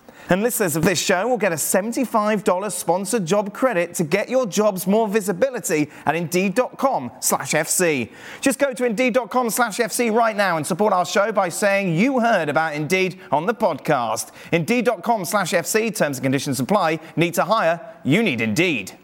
[0.29, 4.45] And listeners of this show will get a $75 sponsored job credit to get your
[4.45, 8.09] jobs more visibility at Indeed.com slash FC.
[8.39, 12.19] Just go to Indeed.com slash FC right now and support our show by saying you
[12.19, 14.31] heard about Indeed on the podcast.
[14.51, 16.99] Indeed.com slash FC, terms and conditions apply.
[17.15, 17.79] Need to hire?
[18.03, 18.97] You need Indeed.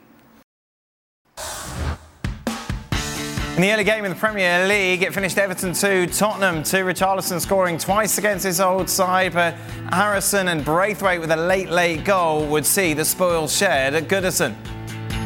[3.58, 6.78] In the early game in the Premier League, it finished Everton 2, Tottenham 2.
[6.86, 9.56] Richarlison scoring twice against his old side, but
[9.91, 14.56] Harrison and Branthwaite with a late, late goal would see the spoils shared at Goodison.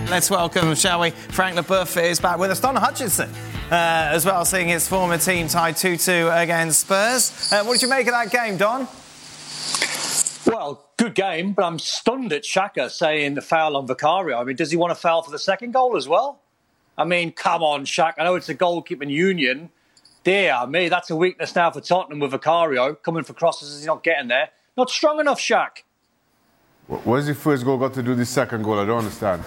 [0.09, 1.09] Let's welcome, shall we?
[1.09, 2.61] Frank Leboeuf is back with us.
[2.61, 3.29] Don Hutchison
[3.69, 7.51] uh, as well, seeing his former team tie 2 2 against Spurs.
[7.51, 8.87] Uh, what did you make of that game, Don?
[10.45, 14.39] Well, good game, but I'm stunned at Shaka saying the foul on Vicario.
[14.39, 16.41] I mean, does he want to foul for the second goal as well?
[16.97, 18.13] I mean, come on, Shaq.
[18.17, 19.69] I know it's a goalkeeping union.
[20.23, 23.75] Dear me, that's a weakness now for Tottenham with Vicario coming for crosses.
[23.77, 24.49] He's not getting there.
[24.77, 25.83] Not strong enough, Shaq.
[26.87, 28.77] What has the first goal got to do with the second goal?
[28.77, 29.43] I don't understand.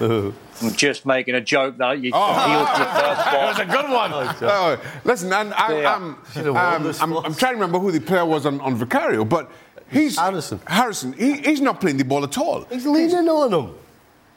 [0.62, 2.30] I'm just making a joke that you Oh.
[2.30, 4.12] appealed to the first That was a good one.
[4.50, 8.46] Oh, listen, and I, I'm, um, I'm, I'm trying to remember who the player was
[8.46, 9.50] on, on Vicario, but
[9.90, 10.60] he's Harrison.
[10.66, 11.12] Harrison.
[11.14, 12.64] He, he's not playing the ball at all.
[12.70, 13.74] He's leaning on him.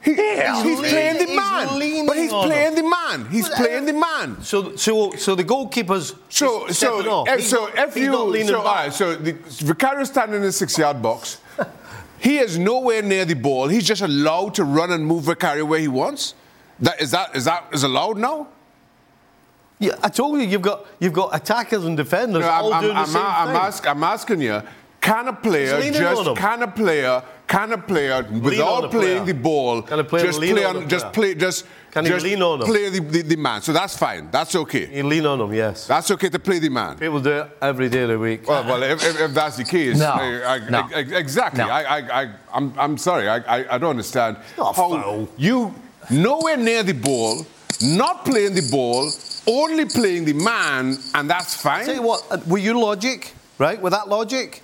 [0.04, 0.62] He, Yeah.
[0.62, 3.28] he's, He's playing the man, he's but he's playing the man.
[3.30, 4.38] He's playing the man.
[4.40, 7.28] Uh, so, so, so the goalkeeper's So, so, eh, off.
[7.30, 8.12] if, so if you,
[8.46, 11.40] so, all right, so the Vicario standing in the six-yard box.
[12.20, 13.70] he is nowhere near the ball.
[13.70, 16.36] He's just allowed to run and move Vicario where he wants.
[16.80, 18.48] That is that is that is allowed now?
[19.80, 22.96] Yeah, I told you, you've got you've got attackers and defenders No, all I'm, doing
[22.98, 24.62] I'm, the same I'm, ask, I'm asking you,
[25.02, 27.22] can a player He's leaning on just can a player
[27.54, 29.34] can a player on without a playing player.
[29.34, 31.34] the ball Can a player just lean play on on a just player?
[31.36, 32.66] play just Can he just lean on him?
[32.68, 33.62] play the, the, the man?
[33.62, 34.30] So that's fine.
[34.32, 34.86] That's okay.
[34.98, 35.86] You lean on him, yes.
[35.88, 36.98] That's okay to play the man.
[36.98, 38.48] People do it every day of the week.
[38.48, 40.12] Well, well if, if, if that's the case, No.
[40.12, 40.90] I, I, No.
[40.96, 41.64] I- exactly.
[41.64, 41.70] No.
[41.70, 43.30] I, I, I, I'm, I'm sorry.
[43.30, 45.30] I, I, I don't understand not how foul.
[45.38, 45.74] you
[46.10, 47.46] nowhere near the ball,
[47.82, 49.12] not playing the ball,
[49.48, 51.86] only playing the man, and that's fine.
[51.86, 53.80] Tell you what, uh, with your logic, right?
[53.82, 54.64] With that logic,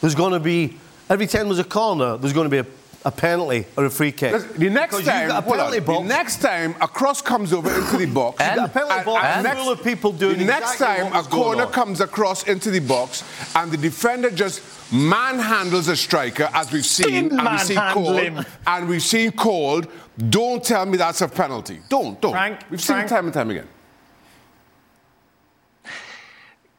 [0.00, 0.78] there's going to be
[1.10, 2.72] every time there's a corner, there's going to be a,
[3.04, 4.32] a penalty or a free kick.
[4.32, 5.72] Listen, The next Because time, a hold on.
[5.72, 9.04] penalty the next time a cross comes over into the box, You've got a penalty
[9.04, 12.70] box next- full of people doing the next exactly time a corner comes across into
[12.70, 13.24] the box
[13.56, 14.60] and the defender just
[14.92, 19.86] manhandles a striker, as we've seen and we've seen Manhandle called, and we've seen called.
[20.28, 21.80] Don't tell me that's a penalty.
[21.88, 22.32] Don't, don't.
[22.32, 23.66] Frank, we've seen it time and time again.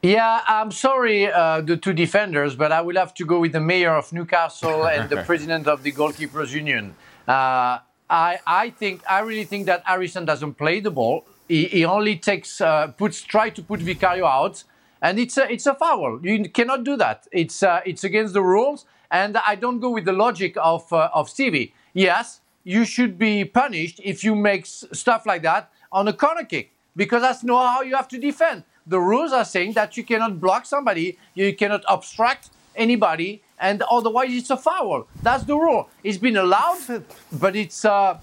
[0.04, 3.60] Yeah, I'm sorry, uh, the two defenders, but I will have to go with the
[3.60, 6.96] mayor of Newcastle and the president of the goalkeepers union.
[7.28, 7.78] Uh,
[8.10, 11.26] I, I think, I really think that Harrison doesn't play the ball.
[11.48, 14.64] He, he only takes, uh, puts, try to put Vicario out,
[15.04, 16.20] and it's a, it's a foul.
[16.24, 17.28] You cannot do that.
[17.32, 21.10] It's, uh, it's against the rules, and I don't go with the logic of, uh,
[21.14, 21.76] of Stevie.
[21.94, 26.44] Yes, you should be punished if you make s- stuff like that on a corner
[26.44, 28.64] kick because that's not how you have to defend.
[28.88, 34.30] The rules are saying that you cannot block somebody, you cannot obstruct anybody, and otherwise
[34.32, 35.08] it's a foul.
[35.22, 35.90] That's the rule.
[36.04, 38.18] It's been allowed, but it's uh,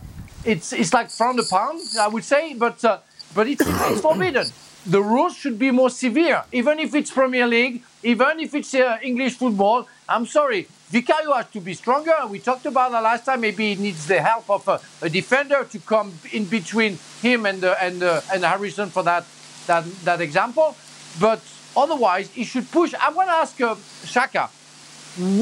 [0.45, 2.99] it's it's like frowned upon, I would say, but uh,
[3.35, 4.47] but it's, it's forbidden.
[4.87, 8.99] The rules should be more severe, even if it's Premier League, even if it's uh,
[9.03, 9.87] English football.
[10.09, 10.67] I'm sorry.
[10.89, 12.15] Vicario has to be stronger.
[12.31, 13.43] We talked about that last time.
[13.43, 17.63] Maybe he needs the help of a, a defender to come in between him and
[17.63, 19.25] uh, and uh, and Harrison for that
[19.69, 20.75] that that example.
[21.21, 21.41] But
[21.77, 22.93] otherwise, he should push.
[23.01, 24.51] I'm going to ask uh, Shaka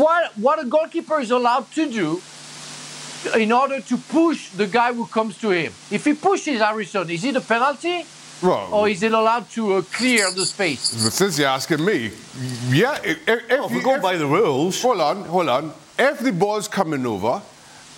[0.01, 2.21] what what a goalkeeper is allowed to do
[3.35, 5.73] in order to push the guy who comes to him.
[5.91, 8.05] If he pushes Harrison, is it a penalty?
[8.43, 10.81] Well, or is it allowed to uh, clear the space?
[10.81, 12.13] Since you're asking me,
[12.69, 13.01] yeah.
[13.03, 14.81] If, if, if we go by the rules.
[14.83, 15.73] Hold on, hold on.
[15.99, 17.41] If the ball's coming over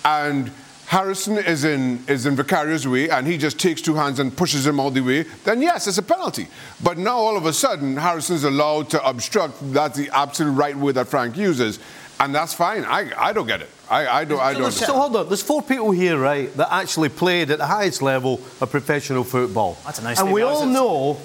[0.05, 0.49] and
[0.89, 4.65] Harrison is in is in Vicario's way and he just takes two hands and pushes
[4.65, 6.47] him all the way, then yes, it's a penalty.
[6.81, 9.53] But now all of a sudden Harrison's allowed to obstruct.
[9.71, 11.77] That's the absolute right way that Frank uses,
[12.19, 12.85] and that's fine.
[12.85, 13.69] I, I don't get it.
[13.87, 14.39] I, I don't.
[14.39, 14.71] I don't.
[14.71, 15.27] So hold on.
[15.27, 19.77] There's four people here, right, that actually played at the highest level of professional football.
[19.85, 20.17] That's a nice.
[20.17, 20.25] know.
[20.25, 21.19] And we all know.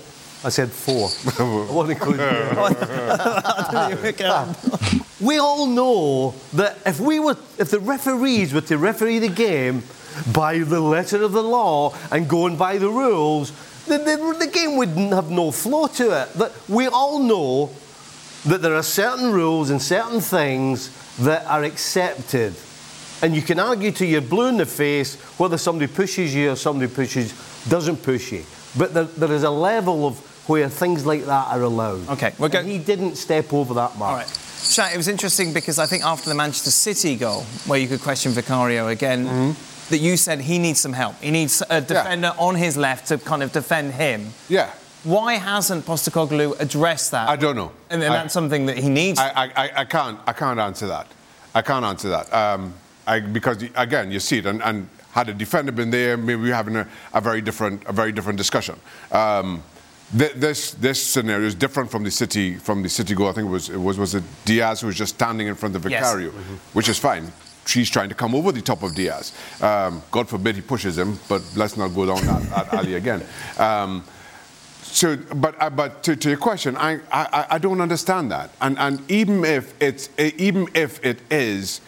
[0.44, 1.08] I said four.
[1.38, 2.00] I wasn't
[5.20, 9.82] we all know that if we were, if the referees were to referee the game
[10.32, 13.52] by the letter of the law and going by the rules,
[13.86, 16.32] then the, the game wouldn't have no flow to it.
[16.34, 17.70] That we all know
[18.44, 22.54] that there are certain rules and certain things that are accepted.
[23.22, 26.56] And you can argue to your blue in the face whether somebody pushes you or
[26.56, 27.32] somebody pushes
[27.68, 28.44] doesn't push you.
[28.76, 32.08] But there, there is a level of where things like that are allowed.
[32.10, 32.66] Okay, we're going.
[32.66, 34.26] He didn't step over that mark.
[34.64, 38.00] Shaq, it was interesting because I think after the Manchester City goal, where you could
[38.00, 39.88] question Vicario again, mm-hmm.
[39.90, 41.20] that you said he needs some help.
[41.20, 42.44] He needs a defender yeah.
[42.44, 44.32] on his left to kind of defend him.
[44.48, 44.70] Yeah.
[45.04, 47.28] Why hasn't Postecoglou addressed that?
[47.28, 47.72] I don't know.
[47.90, 49.18] And, and I, that's something that he needs.
[49.18, 50.18] I, I, I, can't.
[50.26, 51.08] I can't answer that.
[51.54, 52.74] I can't answer that um,
[53.32, 56.74] because again, you see it, and, and, had a defender been there, maybe we're having
[56.74, 58.74] a, a very different, a very different discussion.
[59.12, 59.62] Um,
[60.14, 63.28] this this scenario is different from the city from the city goal.
[63.28, 65.74] I think it was it was was it Diaz who was just standing in front
[65.74, 66.34] of Vicario, yes.
[66.34, 66.54] mm-hmm.
[66.72, 67.32] which is fine.
[67.66, 69.32] She's trying to come over the top of Diaz.
[69.60, 73.24] Um, God forbid he pushes him, but let's not go down that, alley again.
[73.58, 74.04] Um,
[74.82, 78.50] so, but uh, but to, to, your question, I, I I don't understand that.
[78.60, 81.80] And and even if it's even if it is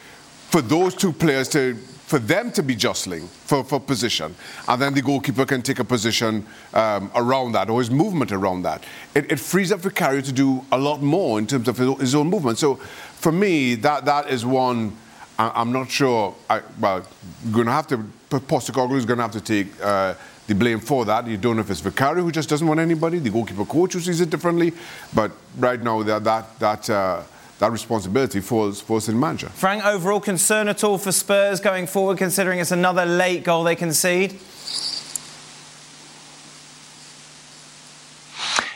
[0.49, 4.33] for those two players to for them to be jostling for, for position,
[4.69, 8.63] and then the goalkeeper can take a position um, around that or his movement around
[8.63, 8.85] that.
[9.17, 12.29] It, it, frees up Vicario to do a lot more in terms of his, own
[12.29, 12.59] movement.
[12.59, 14.97] So for me, that that is one.
[15.37, 16.35] I, am not sure.
[16.49, 17.05] I, well,
[17.51, 17.99] going to have to.
[18.31, 19.69] Postecoglou is going to have to take.
[19.83, 20.15] Uh,
[20.47, 21.27] the blame for that.
[21.27, 24.01] You don't know if it's Vicario who just doesn't want anybody, the goalkeeper coach who
[24.01, 24.73] sees it differently.
[25.13, 27.23] But right now, that that that uh,
[27.59, 29.49] that responsibility falls, falls in manager.
[29.49, 33.77] Frank, overall concern at all for Spurs going forward, considering it's another late goal they
[33.77, 34.39] concede?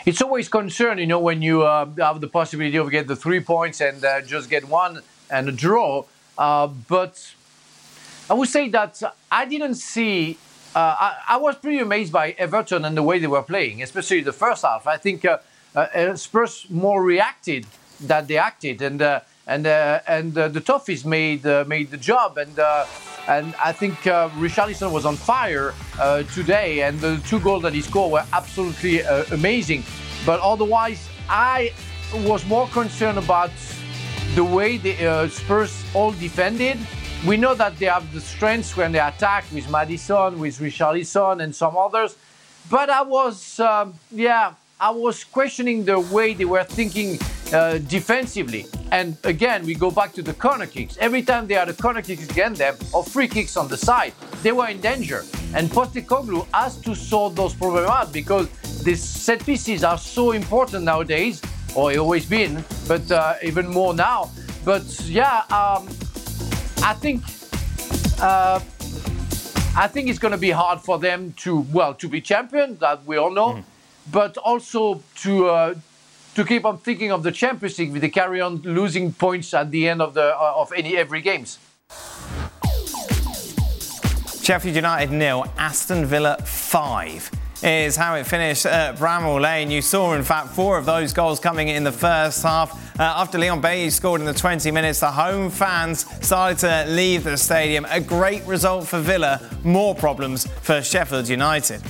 [0.07, 3.40] It's always concern, you know, when you uh, have the possibility of get the three
[3.40, 6.05] points and uh, just get one and a draw.
[6.38, 7.35] Uh, but
[8.31, 10.38] I would say that I didn't see.
[10.75, 14.21] Uh, I, I, was pretty amazed by Everton and the way they were playing, especially
[14.21, 14.87] the first half.
[14.87, 15.38] I think uh,
[15.75, 17.66] uh, Spurs more reacted
[18.03, 22.39] that they acted, and uh, and uh, and uh, the Toffees made made the job,
[22.39, 22.59] and
[23.29, 25.75] and I think uh, Richarlison was on fire
[26.33, 29.01] today, and the two goals that he scored were absolutely
[29.33, 29.85] amazing.
[30.27, 31.73] But otherwise, I
[32.15, 33.51] was more concerned about
[34.35, 36.79] the way the Spurs all defended.
[37.27, 41.55] We know that they have the strengths when they attack with Madison, with Richarlison, and
[41.55, 42.17] some others.
[42.71, 47.19] But I was, um, yeah, I was questioning the way they were thinking
[47.53, 48.67] uh, defensively.
[48.93, 50.97] And again, we go back to the corner kicks.
[50.99, 54.13] Every time they had a corner kick against them or free kicks on the side,
[54.43, 55.25] they were in danger.
[55.55, 58.49] And Postecoglou has to sort those problems out because
[58.83, 61.43] these set pieces are so important nowadays,
[61.75, 64.31] or always been, but uh, even more now.
[64.65, 65.89] But yeah, um,
[66.83, 67.23] I think.
[68.21, 68.61] Uh,
[69.77, 73.07] I think it's going to be hard for them to, well, to be champion, that
[73.07, 73.65] we all know, mm.
[74.11, 75.75] but also to uh,
[76.35, 79.71] to keep on thinking of the Champions League with the carry on losing points at
[79.71, 81.59] the end of the uh, of any every games.
[84.43, 87.31] Sheffield United nil, Aston Villa five
[87.62, 89.71] is how it finished at Bramall Lane.
[89.71, 92.73] You saw, in fact, four of those goals coming in the first half.
[92.99, 97.25] Uh, after Leon Bailey scored in the 20 minutes, the home fans started to leave
[97.25, 97.87] the stadium.
[97.90, 101.83] A great result for Villa, more problems for Sheffield United.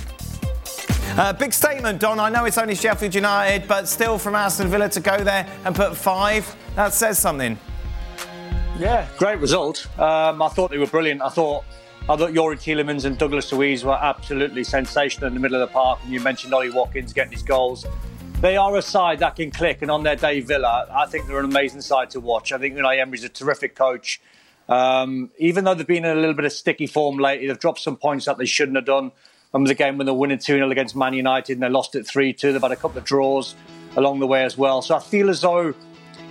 [1.16, 2.20] Uh, big statement, Don.
[2.20, 5.74] I know it's only Sheffield United, but still from Aston Villa to go there and
[5.74, 7.58] put five, that says something.
[8.78, 9.86] Yeah, great result.
[9.98, 11.20] Um, I thought they were brilliant.
[11.20, 11.64] I thought
[12.08, 15.72] I thought Youri Tielemans and Douglas Luiz were absolutely sensational in the middle of the
[15.72, 15.98] park.
[16.02, 17.84] And you mentioned Ollie Watkins getting his goals.
[18.40, 21.40] they are a side that can click, and on their day, Villa, I think they're
[21.40, 22.52] an amazing side to watch.
[22.52, 24.20] I think Unai Emery's a terrific coach.
[24.68, 27.80] Um, even though they've been in a little bit of sticky form lately, they've dropped
[27.80, 29.12] some points that they shouldn't have done.
[29.52, 32.06] Remember the game when they're winning 2 0 against Man United and they lost it
[32.06, 32.52] 3 2.
[32.52, 33.54] They've had a couple of draws
[33.96, 34.80] along the way as well.
[34.82, 35.74] So I feel as though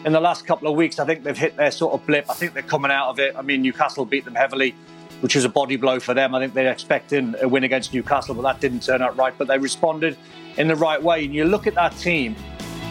[0.06, 2.30] in the last couple of weeks, I think they've hit their sort of blip.
[2.30, 3.36] I think they're coming out of it.
[3.36, 4.74] I mean, Newcastle beat them heavily,
[5.20, 6.34] which was a body blow for them.
[6.34, 9.34] I think they're expecting a win against Newcastle, but that didn't turn out right.
[9.38, 10.18] But they responded
[10.58, 11.26] in the right way.
[11.26, 12.38] And you look at that team,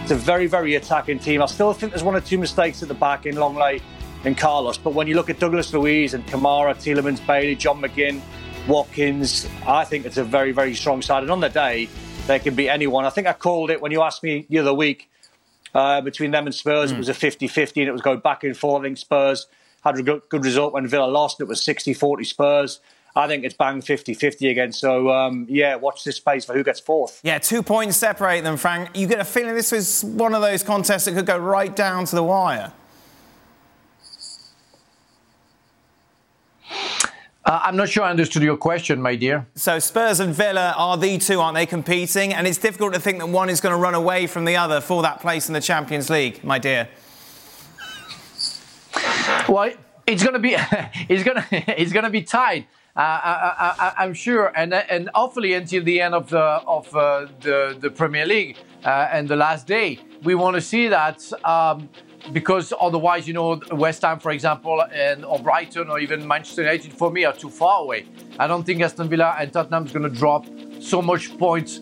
[0.03, 1.43] it's a very, very attacking team.
[1.43, 3.81] I still think there's one or two mistakes at the back in Lenglet
[4.25, 4.77] and Carlos.
[4.77, 8.21] But when you look at Douglas Luiz and Kamara, Tielemans, Bailey, John McGinn,
[8.69, 11.23] Watkins, I think it's a very, very strong side.
[11.23, 11.89] And on the day,
[12.27, 13.07] they can beat anyone.
[13.07, 15.09] I think I called it when you asked me the other week
[15.75, 16.91] uh, between them and Spurs.
[16.91, 16.97] Mm.
[16.97, 18.83] It was a 50 50 and it was going back and forth.
[18.83, 19.47] I think Spurs
[19.83, 21.41] had a good, good result when Villa lost.
[21.41, 22.81] It was 60 40 Spurs.
[23.17, 24.73] I think it's bang 50 50 again.
[24.73, 27.21] So, um, yeah, watch this space for who gets fourth.
[27.25, 28.91] Yeah, two points separate them, Frank.
[28.95, 32.05] You get a feeling this was one of those contests that could go right down
[32.05, 32.73] to the wire.
[37.49, 39.47] Uh, I'm not sure I understood your question, my dear.
[39.55, 42.35] So Spurs and Villa are the two, aren't they, competing?
[42.35, 44.83] And it's difficult to think that one is going to run away from the other
[44.83, 46.91] for that place in the Champions League, my dear.
[49.49, 49.73] Well,
[50.07, 50.57] it's going to be
[51.09, 52.67] it's going to it's going to be tight.
[52.95, 57.79] Uh, I, am sure, and and hopefully until the end of the of uh, the
[57.81, 61.33] the Premier League uh, and the last day, we want to see that.
[61.45, 61.89] Um,
[62.33, 66.93] because otherwise, you know, West Ham, for example, and or Brighton or even Manchester United
[66.93, 68.07] for me are too far away.
[68.39, 70.47] I don't think Aston Villa and Tottenham is going to drop
[70.81, 71.81] so much points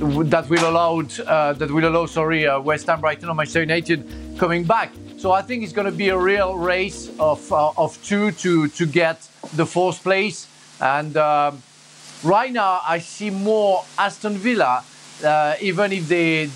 [0.00, 4.04] that will allow uh, that will allow sorry uh, West Ham, Brighton, or Manchester United
[4.38, 4.92] coming back.
[5.16, 8.68] So I think it's going to be a real race of uh, of two to
[8.68, 10.46] to get the fourth place.
[10.80, 11.62] And um,
[12.22, 14.84] right now, I see more Aston Villa,
[15.24, 16.48] uh, even if they,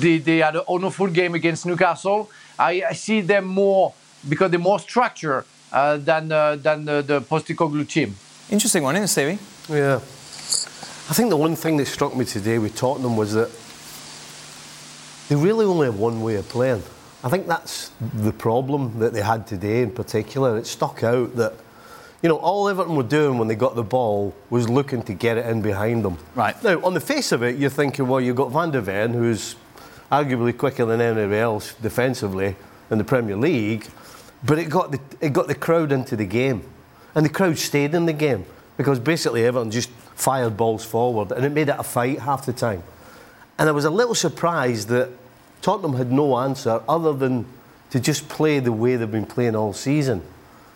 [0.00, 2.28] they they had an awful game against Newcastle.
[2.58, 3.94] I, I see them more
[4.28, 8.16] because they're more structured uh, than uh, than the, the Postecoglou team.
[8.50, 9.38] Interesting one, isn't it, Stevie?
[9.68, 9.96] Yeah.
[11.08, 13.50] I think the one thing that struck me today with Tottenham was that
[15.28, 16.82] they really only have one way of playing.
[17.22, 20.56] I think that's the problem that they had today in particular.
[20.56, 21.54] It stuck out that,
[22.22, 25.36] you know, all Everton were doing when they got the ball was looking to get
[25.36, 26.18] it in behind them.
[26.34, 26.60] Right.
[26.62, 29.56] Now, on the face of it, you're thinking, well, you've got Van der Ven, who's
[30.10, 32.56] arguably quicker than anybody else defensively
[32.90, 33.86] in the Premier League,
[34.44, 36.62] but it got the, it got the crowd into the game.
[37.14, 38.44] And the crowd stayed in the game
[38.76, 42.52] because basically everyone just fired balls forward and it made it a fight half the
[42.52, 42.82] time.
[43.58, 45.10] And I was a little surprised that
[45.62, 47.46] Tottenham had no answer other than
[47.90, 50.22] to just play the way they've been playing all season.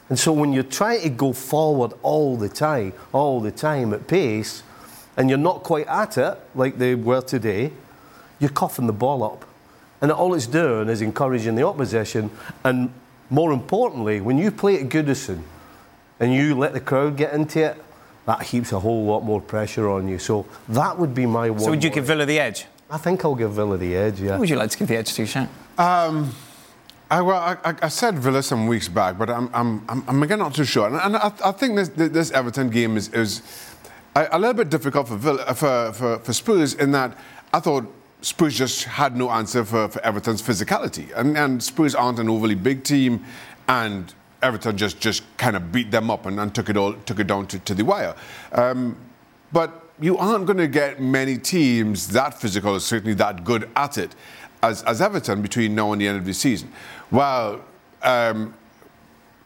[0.08, 4.08] And so when you're trying to go forward all the time, all the time at
[4.08, 4.62] pace,
[5.16, 7.72] and you're not quite at it like they were today,
[8.40, 9.44] you're coughing the ball up.
[10.00, 12.30] And all it's doing is encouraging the opposition.
[12.64, 12.92] And
[13.28, 15.42] more importantly, when you play at Goodison
[16.18, 17.84] and you let the crowd get into it,
[18.26, 20.18] that heaps a whole lot more pressure on you.
[20.18, 21.60] So that would be my one.
[21.60, 22.66] So would you give Villa the edge?
[22.90, 24.34] I think I'll give Villa the edge, yeah.
[24.34, 25.48] Who would you like to give the edge to, Shan?
[25.78, 26.34] Um,
[27.10, 30.38] I, well, I, I, said Villa some weeks back, but I'm, I'm, I'm, I'm again
[30.38, 30.86] not too sure.
[30.86, 33.42] And, and I, I, think this, this Everton game is, is
[34.14, 37.16] a, a little bit difficult for, Villa, for, for, for Spurs in that
[37.52, 37.92] I thought
[38.22, 41.10] Spurs just had no answer for, for Everton's physicality.
[41.16, 43.24] And, and, Spurs aren't an overly big team,
[43.68, 44.12] and
[44.42, 47.26] Everton just, just kind of beat them up and, and took it all took it
[47.26, 48.14] down to, to the wire.
[48.52, 48.96] Um,
[49.52, 53.98] but you aren't going to get many teams that physical, or certainly that good at
[53.98, 54.14] it,
[54.62, 56.72] as, as Everton between now and the end of the season.
[57.10, 57.62] Well,
[58.02, 58.54] um,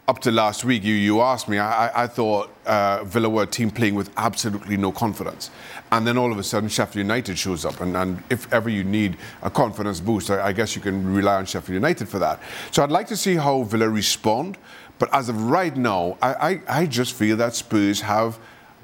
[0.06, 3.46] up to last week, you, you asked me, I, I thought uh, Villa were a
[3.46, 5.50] team playing with absolutely no confidence.
[5.92, 7.80] And then all of a sudden, Sheffield United shows up.
[7.80, 11.36] And, and if ever you need a confidence boost, I, I, guess you can rely
[11.36, 12.40] on Sheffield United for that.
[12.70, 14.58] So I'd like to see how Villa respond.
[14.98, 18.38] But as of right now, I, I, I just feel that Spurs have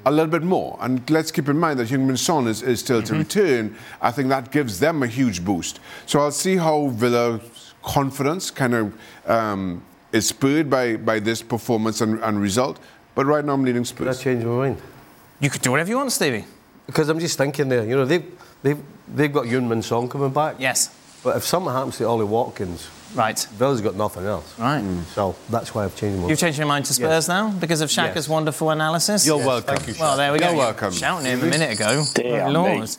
[0.07, 0.75] a little bit more.
[0.81, 3.13] And let's keep in mind that Heung-min Son is, is still mm-hmm.
[3.13, 3.77] to return.
[4.01, 5.79] I think that gives them a huge boost.
[6.07, 8.97] So I'll see how Villa's confidence kind of...
[9.27, 12.79] Um, is spurred by, by this performance and, and result.
[13.15, 14.17] But right now I'm leading Spurs.
[14.17, 14.81] That changed my mind.
[15.39, 16.45] You could do whatever you want, Stevie.
[16.85, 18.25] Because I'm just thinking there, you know, they've,
[18.63, 18.81] they've,
[19.13, 20.55] they've got Heung-min Son coming back.
[20.59, 20.95] Yes.
[21.23, 24.57] But if something happens to Ollie Watkins, right, Villa's got nothing else.
[24.57, 24.83] Right.
[24.83, 25.03] Mm.
[25.05, 26.29] So that's why I've changed my mind.
[26.31, 27.27] You've changed your mind to Spurs yes.
[27.27, 28.29] now because of Shaka's yes.
[28.29, 29.25] wonderful analysis?
[29.25, 29.45] You're yes.
[29.45, 29.75] welcome.
[29.75, 30.55] Thank you, well, there we You're go.
[30.55, 30.93] You're welcome.
[30.93, 32.03] Shouting him a minute ago.
[32.15, 32.89] Damn, Lord.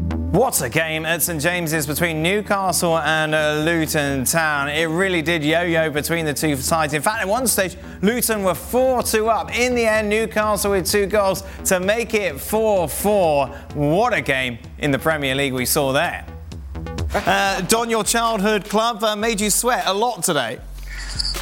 [0.30, 4.68] What a game at St James's between Newcastle and uh, Luton Town.
[4.68, 6.94] It really did yo yo between the two sides.
[6.94, 9.52] In fact, at one stage, Luton were 4 2 up.
[9.58, 13.48] In the end, Newcastle with two goals to make it 4 4.
[13.74, 16.24] What a game in the Premier League we saw there.
[17.12, 20.60] Uh, Don, your childhood club uh, made you sweat a lot today.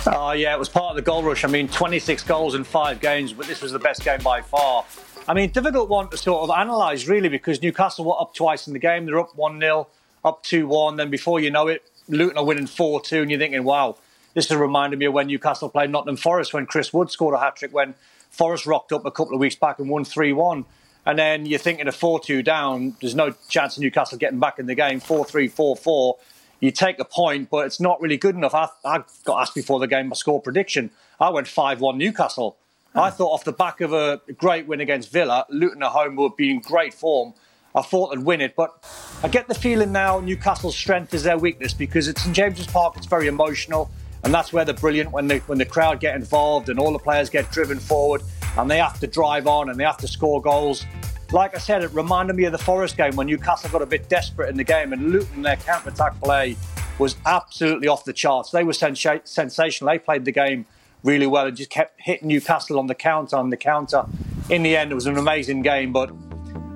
[0.06, 1.44] Oh, yeah, it was part of the goal rush.
[1.44, 4.84] I mean, 26 goals in five games, but this was the best game by far.
[5.28, 8.72] I mean, difficult one to sort of analyse, really, because Newcastle were up twice in
[8.72, 9.04] the game.
[9.04, 9.86] They're up 1 0,
[10.24, 10.96] up 2 1.
[10.96, 13.98] Then before you know it, Luton are winning 4 2, and you're thinking, wow,
[14.32, 17.38] this has reminded me of when Newcastle played Nottingham Forest when Chris Wood scored a
[17.38, 17.94] hat trick, when
[18.30, 20.64] Forest rocked up a couple of weeks back and won 3 1.
[21.04, 24.58] And then you're thinking of 4 2 down, there's no chance of Newcastle getting back
[24.58, 26.16] in the game, 4 3, 4 4.
[26.60, 28.54] You take a point, but it's not really good enough.
[28.54, 30.90] I, I got asked before the game my score prediction.
[31.20, 32.56] I went 5 1 Newcastle.
[32.98, 36.36] I thought off the back of a great win against Villa, Luton at home would
[36.36, 37.32] be in great form.
[37.74, 38.84] I thought they'd win it, but
[39.22, 42.96] I get the feeling now Newcastle's strength is their weakness because it's St James's Park.
[42.96, 43.90] It's very emotional,
[44.24, 46.98] and that's where they're brilliant when the when the crowd get involved and all the
[46.98, 48.22] players get driven forward
[48.56, 50.84] and they have to drive on and they have to score goals.
[51.30, 54.08] Like I said, it reminded me of the Forest game when Newcastle got a bit
[54.08, 56.56] desperate in the game and Luton their counter attack play
[56.98, 58.50] was absolutely off the charts.
[58.50, 59.92] They were sensa- sensational.
[59.92, 60.66] They played the game
[61.02, 64.04] really well and just kept hitting Newcastle on the counter, on the counter.
[64.50, 66.10] In the end, it was an amazing game, but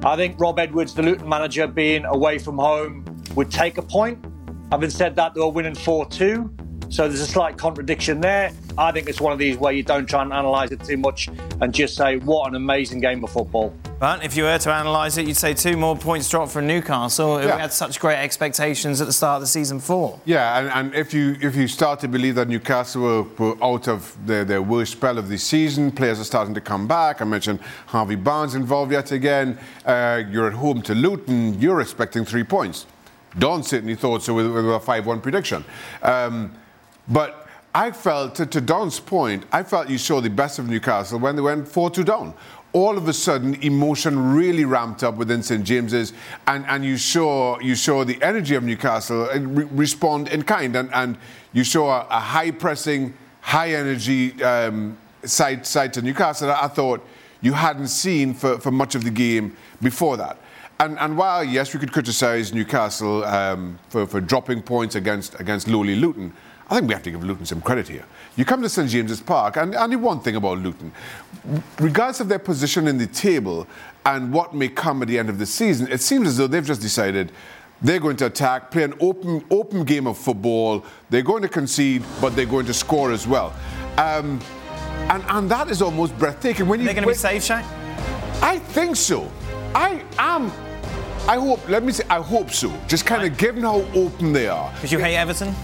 [0.04, 3.04] I think Rob Edwards, the Luton manager, being away from home,
[3.34, 4.24] would take a point.
[4.70, 6.56] Having said that, they were winning 4 2.
[6.88, 8.52] So there's a slight contradiction there.
[8.76, 11.28] I think it's one of these where you don't try and analyse it too much
[11.60, 13.74] and just say, what an amazing game of football.
[14.02, 17.40] But if you were to analyse it, you'd say two more points dropped from Newcastle.
[17.40, 17.56] Yeah.
[17.56, 20.18] had such great expectations at the start of the season four.
[20.24, 23.86] Yeah, and, and if you if you start to believe that Newcastle were, were out
[23.86, 27.22] of their, their worst spell of the season, players are starting to come back.
[27.22, 29.56] I mentioned Harvey Barnes involved yet again.
[29.86, 31.60] Uh, you're at home to Luton.
[31.60, 32.86] You're expecting three points.
[33.38, 35.64] Don certainly thought so with, with a 5-1 prediction.
[36.02, 36.52] Um,
[37.06, 41.18] but I felt, to, to Don's point, I felt you saw the best of Newcastle
[41.18, 42.34] when they went 4-2 down.
[42.74, 46.14] All of a sudden, emotion really ramped up within St James's,
[46.46, 50.74] and, and you saw you saw the energy of Newcastle uh, re- respond in kind,
[50.74, 51.18] and, and
[51.52, 53.12] you saw a, a high pressing,
[53.42, 56.48] high energy um, side side to Newcastle.
[56.48, 57.06] that I thought
[57.42, 60.38] you hadn't seen for, for much of the game before that.
[60.80, 65.68] And, and while yes, we could criticise Newcastle um, for, for dropping points against against
[65.68, 66.32] lowly Luton,
[66.72, 68.06] I think we have to give Luton some credit here.
[68.34, 70.90] You come to St James's Park, and, the one thing about Luton,
[71.78, 73.66] regardless of their position in the table
[74.06, 76.64] and what may come at the end of the season, it seems as though they've
[76.64, 77.30] just decided
[77.82, 80.82] they're going to attack, play an open, open game of football.
[81.10, 83.52] They're going to concede, but they're going to score as well.
[83.98, 84.40] Um,
[85.10, 86.68] and, and that is almost breathtaking.
[86.68, 87.64] When you, They're going to be safe, Shaq?
[88.42, 89.30] I think so.
[89.74, 90.50] I am.
[91.28, 91.68] I hope.
[91.68, 92.04] Let me say.
[92.08, 92.72] I hope so.
[92.88, 94.72] Just kind of given how open they are.
[94.74, 95.54] Because you hate Everton?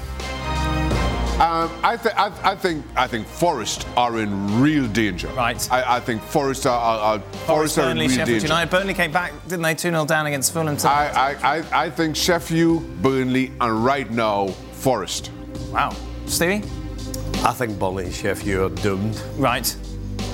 [1.39, 2.85] Um, I, th- I, I think.
[2.97, 5.29] I think Forest are in real danger.
[5.29, 5.71] Right.
[5.71, 6.77] I, I think Forest are.
[6.77, 8.47] are, are Forest are in Burnley, real Sheffield danger.
[8.49, 8.71] United.
[8.71, 9.75] Burnley came back, didn't they?
[9.75, 10.77] 2 0 down against Fulham.
[10.85, 11.09] I,
[11.43, 15.31] I, I, I think Sheffield, Burnley, and right now Forest.
[15.71, 15.95] wow.
[16.27, 16.67] Stevie?
[17.45, 19.23] I think Burnley and Sheffield are doomed.
[19.37, 19.77] Right.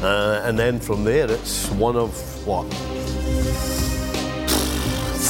[0.02, 2.12] Uh, and then from there, it's one of
[2.46, 2.64] what?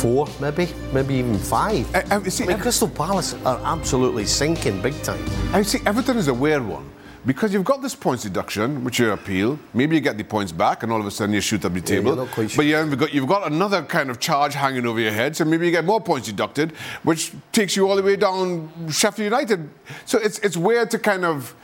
[0.04, 1.86] Four, maybe, maybe even five.
[1.96, 5.24] I- I- see, I mean, Ev- Crystal Palace are absolutely sinking big time.
[5.50, 6.84] I see Everton is a weird one
[7.24, 9.58] because you've got this points deduction, which you appeal.
[9.72, 11.80] Maybe you get the points back, and all of a sudden you shoot up the
[11.80, 12.16] table.
[12.26, 12.56] quite sure.
[12.58, 15.46] But you have got, you've got another kind of charge hanging over your head, so
[15.46, 19.70] maybe you get more points deducted, which takes you all the way down Sheffield United.
[20.04, 21.54] So it's it's weird to kind of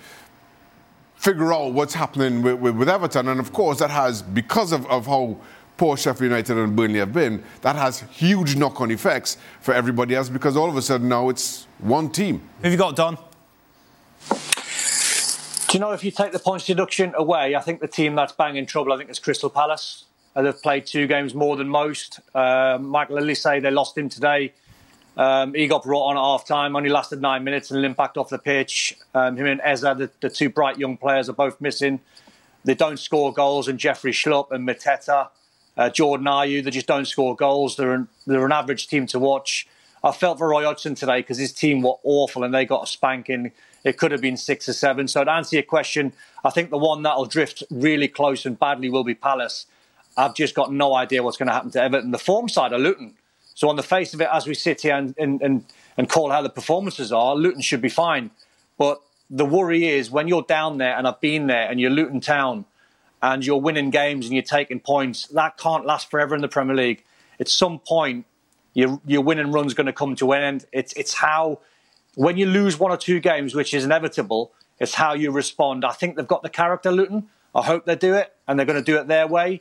[1.17, 4.87] figure out what's happening with, with, with Everton, and of course that has because of,
[4.87, 5.37] of how
[5.81, 10.29] poor Sheffield United and Burnley have been, that has huge knock-on effects for everybody else
[10.29, 12.37] because all of a sudden now it's one team.
[12.59, 13.17] Who have you got, Don?
[14.29, 18.35] Do you know if you take the points deduction away, I think the team that's
[18.35, 20.05] bang in trouble, I think, is Crystal Palace.
[20.37, 22.21] Uh, they've played two games more than most.
[22.35, 24.53] Uh, Michael Olise, they lost him today.
[25.17, 28.19] Um, he got brought on at half time, only lasted nine minutes and an impact
[28.19, 28.99] off the pitch.
[29.15, 32.01] Um, him and Eze, the, the two bright young players, are both missing.
[32.65, 35.31] They don't score goals, and Jeffrey Schlupp and Mateta,
[35.81, 37.77] uh, Jordan Ayew, they just don't score goals.
[37.77, 39.67] They're an, they're an average team to watch.
[40.05, 42.87] I felt for Roy Hodgson today because his team were awful and they got a
[42.87, 43.53] spanking.
[43.83, 45.09] It could have been six or seven.
[45.09, 46.13] So to answer your question,
[46.45, 49.65] I think the one that'll drift really close and badly will be Palace.
[50.19, 52.11] I've just got no idea what's going to happen to Everton.
[52.11, 53.15] The form side are Luton.
[53.55, 55.65] So on the face of it, as we sit here and, and, and,
[55.97, 58.31] and call how the performances are, Luton should be fine.
[58.77, 59.01] But
[59.31, 62.67] the worry is when you're down there, and I've been there, and you're Luton Town,
[63.23, 66.77] and you're winning games and you're taking points, that can't last forever in the Premier
[66.77, 67.05] League.
[67.39, 68.27] At some point,
[68.75, 70.67] your your winning run's going to come to an end.
[70.73, 71.61] It's it's how
[72.15, 75.85] when you lose one or two games, which is inevitable, it's how you respond.
[75.85, 77.29] I think they've got the character, Luton.
[77.55, 79.61] I hope they do it, and they're going to do it their way.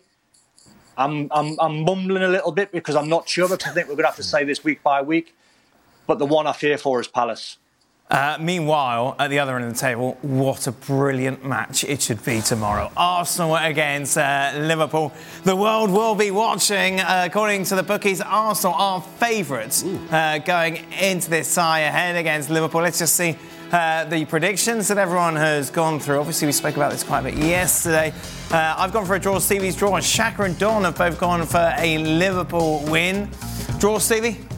[0.98, 3.96] I'm, I'm, I'm mumbling a little bit because I'm not sure, because I think we're
[3.96, 5.36] going to have to say this week by week.
[6.06, 7.58] But the one I fear for is Palace.
[8.10, 12.24] Uh, meanwhile, at the other end of the table, what a brilliant match it should
[12.26, 12.92] be tomorrow.
[12.98, 15.14] Arsenal against uh, Liverpool.
[15.44, 17.00] The world will be watching.
[17.00, 22.50] Uh, according to the bookies, Arsenal are favourites uh, going into this tie ahead against
[22.50, 22.82] Liverpool.
[22.82, 23.38] Let's just see
[23.72, 26.18] uh, the predictions that everyone has gone through.
[26.18, 28.12] Obviously, we spoke about this quite a bit yesterday.
[28.50, 31.76] Uh, I've gone for a draw, Stevie's draw, Shaka and Don have both gone for
[31.78, 33.30] a Liverpool win.
[33.78, 34.49] Draw, Stevie?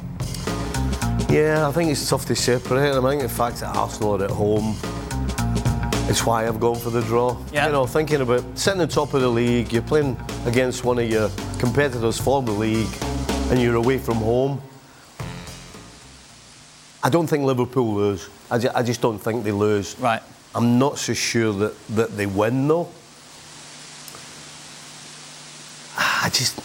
[1.31, 2.91] Yeah, I think it's tough to separate.
[2.93, 4.75] I think the fact that Arsenal are at home,
[6.09, 7.37] it's why I've gone for the draw.
[7.53, 7.67] Yeah.
[7.67, 11.09] You know, thinking about sitting on top of the league, you're playing against one of
[11.09, 12.93] your competitors for the league,
[13.49, 14.61] and you're away from home.
[17.01, 18.27] I don't think Liverpool lose.
[18.51, 19.97] I, ju- I just don't think they lose.
[19.99, 20.21] Right.
[20.53, 22.89] I'm not so sure that, that they win though.
[25.97, 26.59] I just.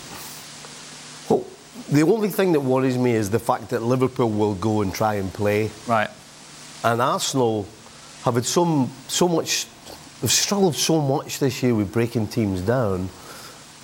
[1.91, 5.15] The only thing that worries me is the fact that Liverpool will go and try
[5.15, 5.71] and play.
[5.87, 6.11] Right.
[6.83, 7.67] And Arsenal
[8.25, 9.67] have had so, so much,
[10.21, 13.09] they've struggled so much this year with breaking teams down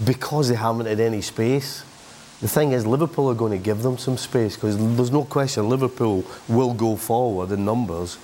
[0.04, 1.84] because they haven't had any space.
[2.40, 5.68] The thing is, Liverpool are going to give them some space because there's no question
[5.68, 8.18] Liverpool will go forward in numbers,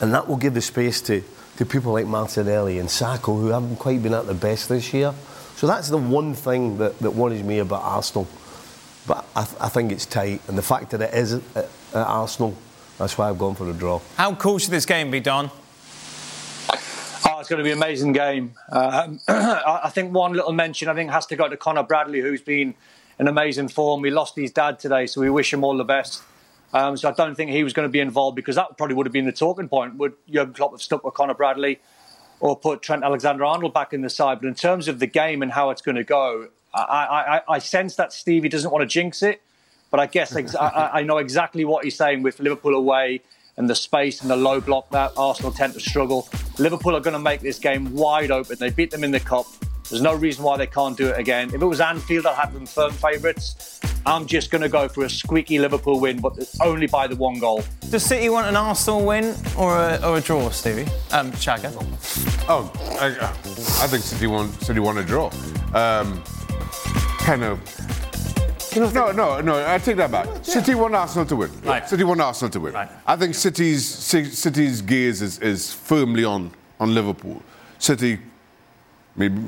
[0.00, 1.22] and that will give the space to,
[1.58, 5.12] to people like Martinelli and Saka who haven't quite been at their best this year.
[5.56, 8.26] So that's the one thing that, that worries me about Arsenal.
[9.06, 11.68] But I, th- I think it's tight, and the fact that it is at, at
[11.94, 12.56] Arsenal,
[12.98, 14.00] that's why I've gone for a draw.
[14.16, 15.50] How cool should this game be, Don?
[17.24, 18.54] Oh, it's going to be an amazing game.
[18.70, 22.20] Um, I I think one little mention I think has to go to Connor Bradley,
[22.20, 22.74] who's been
[23.18, 24.04] in amazing form.
[24.04, 26.22] He lost his dad today, so we wish him all the best.
[26.72, 29.06] Um, so I don't think he was going to be involved because that probably would
[29.06, 29.96] have been the talking point.
[29.96, 31.80] Would Jurgen Klopp have stuck with Connor Bradley
[32.40, 34.40] or put Trent Alexander-Arnold back in the side?
[34.40, 37.42] But in terms of the game and how it's going to go, I, I, I-
[37.48, 39.42] I sense that Stevie doesn't want to jinx it.
[39.90, 43.20] But I guess ex- I, I- I know exactly what he's saying with Liverpool away
[43.58, 46.26] and the space and the low block that Arsenal tend to struggle.
[46.58, 48.56] Liverpool are going to make this game wide open.
[48.58, 49.44] They beat them in the cup.
[49.90, 51.50] There's no reason why they can't do it again.
[51.54, 53.80] If it was Anfield, I'd have them firm favourites.
[54.06, 57.14] I'm just going to go for a squeaky Liverpool win, but it's only by the
[57.16, 57.62] one goal.
[57.90, 60.90] Does City want an Arsenal win or a, or a draw, Stevie?
[61.10, 61.70] Um, Shaka?
[62.48, 63.08] Oh, I,
[63.84, 65.30] I think City want City won a draw.
[65.74, 66.22] Um,
[67.22, 68.74] kind of.
[68.76, 69.66] no, no, no.
[69.66, 70.26] I take that back.
[70.44, 71.50] City want Arsenal to win.
[71.62, 71.88] Right.
[71.88, 72.74] City want Arsenal to win.
[72.74, 72.88] Right.
[73.06, 76.50] I think City's Ci- City's gaze is, is firmly on
[76.80, 77.42] on Liverpool.
[77.78, 78.18] City
[79.16, 79.40] maybe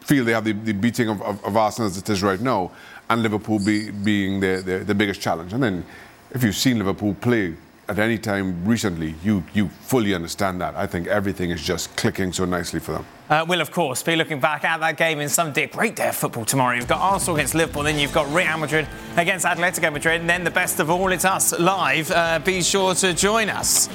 [0.00, 2.70] feel they have the, the beating of, of, of Arsenal as it is right now,
[3.08, 5.52] and Liverpool be, being the, the, the biggest challenge.
[5.52, 5.84] And then,
[6.32, 7.54] if you've seen Liverpool play
[7.88, 10.76] at any time recently, you you fully understand that.
[10.76, 13.06] I think everything is just clicking so nicely for them.
[13.30, 15.66] Uh, we'll, of course, be looking back at that game in some day.
[15.66, 16.74] Great day of football tomorrow.
[16.74, 20.42] You've got Arsenal against Liverpool, then you've got Real Madrid against Atletico Madrid, and then
[20.42, 22.10] the best of all, it's us live.
[22.10, 23.88] Uh, be sure to join us.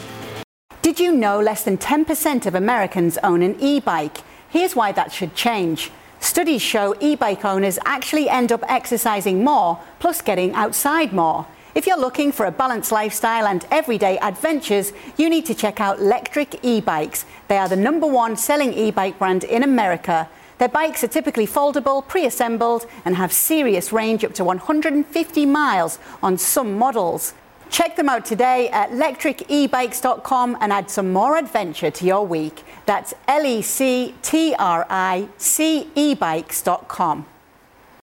[0.81, 4.19] Did you know less than 10% of Americans own an e bike?
[4.49, 5.91] Here's why that should change.
[6.21, 11.45] Studies show e bike owners actually end up exercising more, plus getting outside more.
[11.75, 15.99] If you're looking for a balanced lifestyle and everyday adventures, you need to check out
[15.99, 17.25] Lectric e bikes.
[17.49, 20.29] They are the number one selling e bike brand in America.
[20.57, 25.99] Their bikes are typically foldable, pre assembled, and have serious range up to 150 miles
[26.23, 27.33] on some models.
[27.69, 32.63] Check them out today at lectricebikes.com and add some more adventure to your week.
[32.85, 37.25] That's L E C T R I C ebikes.com.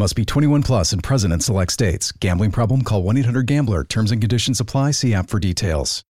[0.00, 2.10] Must be 21 plus and present in select states.
[2.10, 2.80] Gambling problem?
[2.84, 3.84] Call 1 800 Gambler.
[3.84, 4.92] Terms and conditions apply.
[4.92, 6.02] See app for details.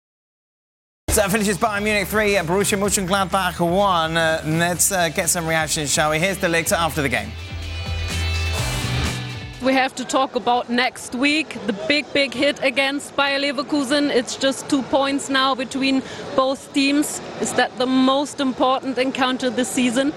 [1.09, 4.17] So that finishes Bayern Munich 3, uh, Borussia Mönchengladbach 1.
[4.17, 6.21] Uh, let's uh, get some reactions, shall we?
[6.21, 7.33] Here's de Ligt after the game.
[9.61, 14.15] We have to talk about next week, the big, big hit against Bayer Leverkusen.
[14.15, 16.05] It's just two points now between
[16.37, 17.21] both teams.
[17.41, 20.13] Is that the most important encounter this season?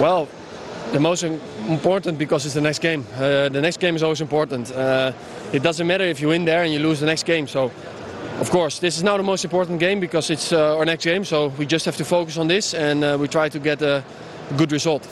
[0.00, 0.28] Well,
[0.92, 3.06] the most important because it's the next game.
[3.14, 4.70] Uh, the next game is always important.
[4.70, 5.12] Uh,
[5.52, 7.46] it doesn't matter if you win there and you lose the next game.
[7.46, 7.70] So
[8.40, 11.24] of course, this is now the most important game because it's uh, our next game.
[11.24, 14.04] So we just have to focus on this and uh, we try to get a
[14.56, 15.08] good result.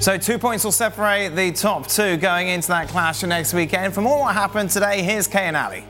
[0.00, 3.94] So two points will separate the top two going into that clash next weekend.
[3.94, 5.84] For more what happened today, here's Kay and Ali.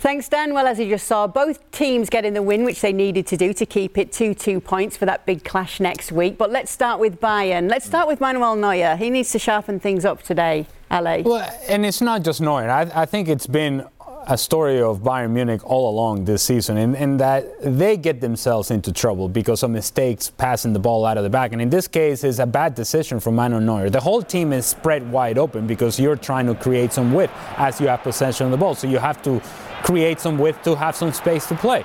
[0.00, 0.54] Thanks, Dan.
[0.54, 3.52] Well, as you just saw, both teams getting the win, which they needed to do
[3.52, 6.38] to keep it 2 2 points for that big clash next week.
[6.38, 7.68] But let's start with Bayern.
[7.68, 8.96] Let's start with Manuel Neuer.
[8.96, 11.22] He needs to sharpen things up today, Ale.
[11.22, 12.70] Well, and it's not just Neuer.
[12.70, 13.86] I, I think it's been
[14.26, 18.94] a story of Bayern Munich all along this season, in, that they get themselves into
[18.94, 21.52] trouble because of mistakes passing the ball out of the back.
[21.52, 23.90] And in this case, it's a bad decision from Manuel Neuer.
[23.90, 27.82] The whole team is spread wide open because you're trying to create some width as
[27.82, 28.74] you have possession of the ball.
[28.74, 29.42] So you have to
[29.82, 31.84] create some width to have some space to play.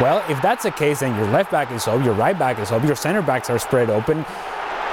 [0.00, 2.70] Well, if that's the case, then your left back is up, your right back is
[2.70, 4.24] up, your center backs are spread open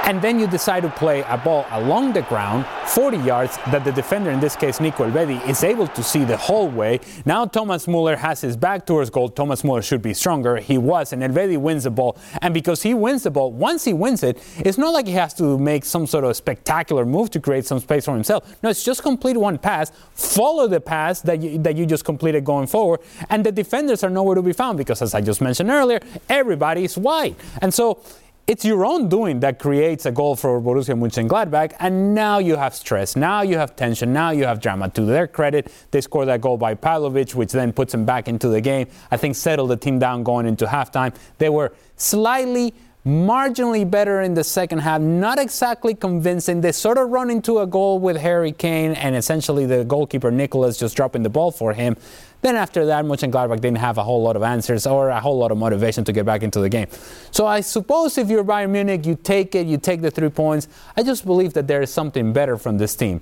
[0.05, 3.91] and then you decide to play a ball along the ground 40 yards that the
[3.91, 6.99] defender, in this case Nico Elvedi, is able to see the whole way.
[7.25, 9.29] Now Thomas Muller has his back towards goal.
[9.29, 10.57] Thomas Muller should be stronger.
[10.57, 12.17] He was, and Elvedi wins the ball.
[12.41, 15.33] And because he wins the ball, once he wins it, it's not like he has
[15.35, 18.55] to make some sort of spectacular move to create some space for himself.
[18.61, 22.45] No, it's just complete one pass, follow the pass that you, that you just completed
[22.45, 22.99] going forward,
[23.29, 25.99] and the defenders are nowhere to be found because, as I just mentioned earlier,
[26.29, 27.35] everybody is wide.
[27.61, 27.99] And so
[28.47, 32.75] it's your own doing that creates a goal for Borussia Mönchengladbach, and now you have
[32.75, 34.89] stress, now you have tension, now you have drama.
[34.89, 38.47] To their credit, they scored that goal by Pavlovic, which then puts them back into
[38.47, 38.87] the game.
[39.09, 41.15] I think settled the team down going into halftime.
[41.39, 42.75] They were slightly
[43.05, 46.61] marginally better in the second half, not exactly convincing.
[46.61, 50.77] They sort of run into a goal with Harry Kane and essentially the goalkeeper Nicolas
[50.77, 51.97] just dropping the ball for him.
[52.45, 55.51] Then after that, Mönchengladbach didn't have a whole lot of answers or a whole lot
[55.51, 56.85] of motivation to get back into the game.
[57.31, 60.67] So I suppose if you're Bayern Munich, you take it, you take the three points.
[60.95, 63.21] I just believe that there is something better from this team.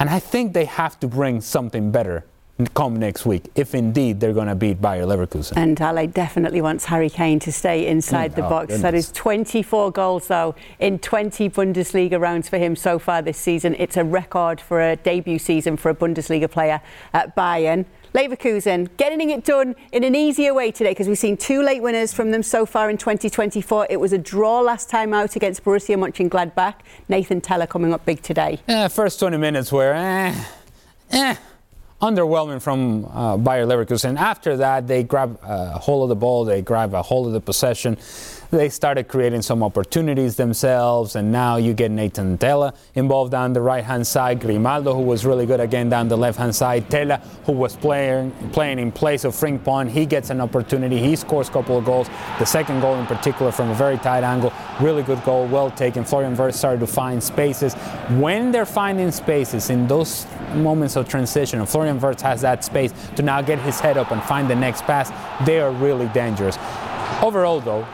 [0.00, 2.24] And I think they have to bring something better
[2.74, 5.56] come next week, if indeed they're going to beat Bayer Leverkusen.
[5.56, 8.66] And Ale definitely wants Harry Kane to stay inside mm, the oh, box.
[8.66, 8.82] Goodness.
[8.82, 13.76] That is 24 goals, though, in 20 Bundesliga rounds for him so far this season.
[13.78, 16.80] It's a record for a debut season for a Bundesliga player
[17.14, 17.84] at Bayern.
[18.18, 22.12] Leverkusen getting it done in an easier way today because we've seen two late winners
[22.12, 23.86] from them so far in 2024.
[23.88, 26.74] It was a draw last time out against Borussia Mönchengladbach.
[27.08, 28.58] Nathan Tella coming up big today.
[28.68, 30.34] Yeah, first 20 minutes were eh,
[31.12, 31.36] eh,
[32.02, 34.18] underwhelming from uh, Bayer Leverkusen.
[34.18, 37.40] After that, they grab a hold of the ball, they grab a hold of the
[37.40, 37.98] possession
[38.50, 43.60] they started creating some opportunities themselves, and now you get Nathan Tella involved down the
[43.60, 47.18] right hand side, Grimaldo, who was really good again down the left hand side, Tella,
[47.44, 51.52] who was playing playing in place of Frimpong, he gets an opportunity, he scores a
[51.52, 52.08] couple of goals.
[52.38, 56.04] The second goal in particular from a very tight angle, really good goal, well taken.
[56.04, 57.74] Florian Wirtz started to find spaces.
[58.18, 62.92] When they're finding spaces in those moments of transition, and Florian Wirtz has that space
[63.16, 65.10] to now get his head up and find the next pass,
[65.46, 66.56] they are really dangerous.
[67.20, 67.84] Overall, though,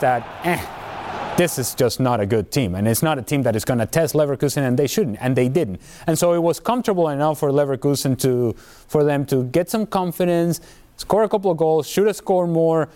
[0.00, 2.74] Darmstadt, eh, this is just not a good team.
[2.74, 5.36] And it's not a team that is going to test Leverkusen, and they shouldn't, and
[5.36, 5.80] they didn't.
[6.06, 8.52] And so it was comfortable enough for Leverkusen to,
[8.88, 10.60] for them to get some confidence,
[10.96, 12.88] score a couple of goals, should have scored more.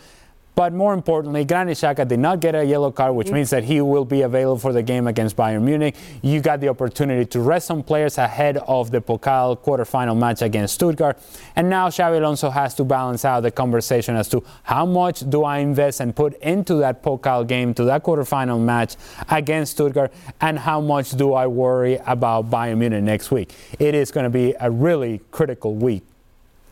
[0.55, 3.35] But more importantly, Granit Xhaka did not get a yellow card, which mm.
[3.35, 5.97] means that he will be available for the game against Bayern Munich.
[6.21, 10.75] You got the opportunity to rest some players ahead of the Pokal quarterfinal match against
[10.75, 11.19] Stuttgart.
[11.57, 15.45] And now Xabi Alonso has to balance out the conversation as to how much do
[15.45, 18.97] I invest and put into that Pokal game, to that quarterfinal match
[19.31, 23.55] against Stuttgart, and how much do I worry about Bayern Munich next week.
[23.79, 26.03] It is going to be a really critical week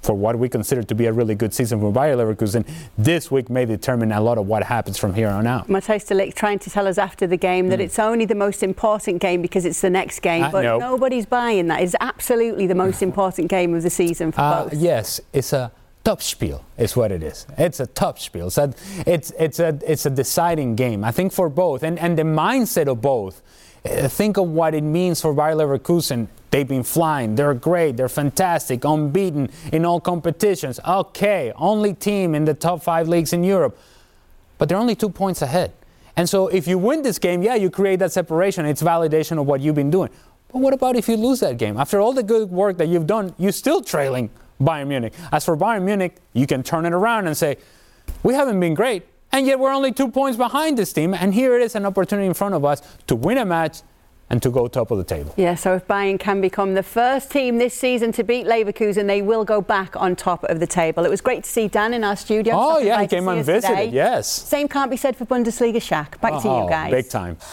[0.03, 3.51] for what we consider to be a really good season for Bayer Leverkusen, this week
[3.51, 5.69] may determine a lot of what happens from here on out.
[5.69, 7.83] Matthijs de Ligt trying to tell us after the game that mm.
[7.85, 10.79] it's only the most important game because it's the next game, uh, but no.
[10.79, 11.83] nobody's buying that.
[11.83, 14.75] It's absolutely the most important game of the season for uh, both.
[14.75, 15.73] Yes, it's a
[16.05, 17.47] Topspiel is what it is.
[17.59, 18.51] It's a Topspiel.
[18.51, 18.73] So
[19.07, 21.83] it's, it's, a, it's a deciding game, I think, for both.
[21.83, 23.43] And, and the mindset of both
[23.85, 26.29] Eh, think of what it means for Bayer Leverkusen.
[26.51, 27.37] They've been flying.
[27.37, 27.97] They're great.
[27.97, 28.85] They're fantastic.
[28.85, 30.81] Unbeaten in all competitions.
[30.87, 33.79] Okay, only team in the top five leagues in Europe.
[34.59, 35.73] But they're only two points ahead.
[36.17, 38.67] And so if you win this game, yeah, you create that separation.
[38.67, 40.11] It's validation of what you've been doing.
[40.53, 41.77] But what about if you lose that game?
[41.77, 44.29] After all the good work that you've done, you're still trailing
[44.61, 45.15] Bayern Munich.
[45.33, 47.57] As for Bayern Munich, you can turn it around and say,
[48.23, 51.15] we haven't been great, and yet we're only two points behind this team.
[51.15, 53.83] And here it is an opportunity in front of us to win a match
[54.31, 55.35] and to go top of the table.
[55.37, 59.23] Yeah, so if Bayern can become the first team this season to beat Leverkusen, they
[59.23, 61.05] will go back on top of the table.
[61.05, 62.55] It was great to see Dan in our studio.
[62.57, 63.89] Oh, Stopping yeah, by he came see and visited, today.
[63.89, 64.29] yes.
[64.31, 66.21] Same can't be said for Bundesliga Shaq.
[66.21, 66.91] Back to Oh, you guys.
[66.93, 67.37] Big time.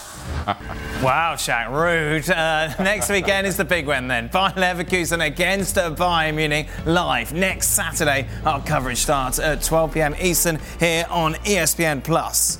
[1.03, 2.29] Wow, Shaq, rude.
[2.29, 4.27] Uh, next weekend is the big one then.
[4.27, 8.27] Bayer Leverkusen against Bayern Munich live next Saturday.
[8.45, 10.15] Our coverage starts at 12 p.m.
[10.19, 12.59] Eastern here on ESPN Plus.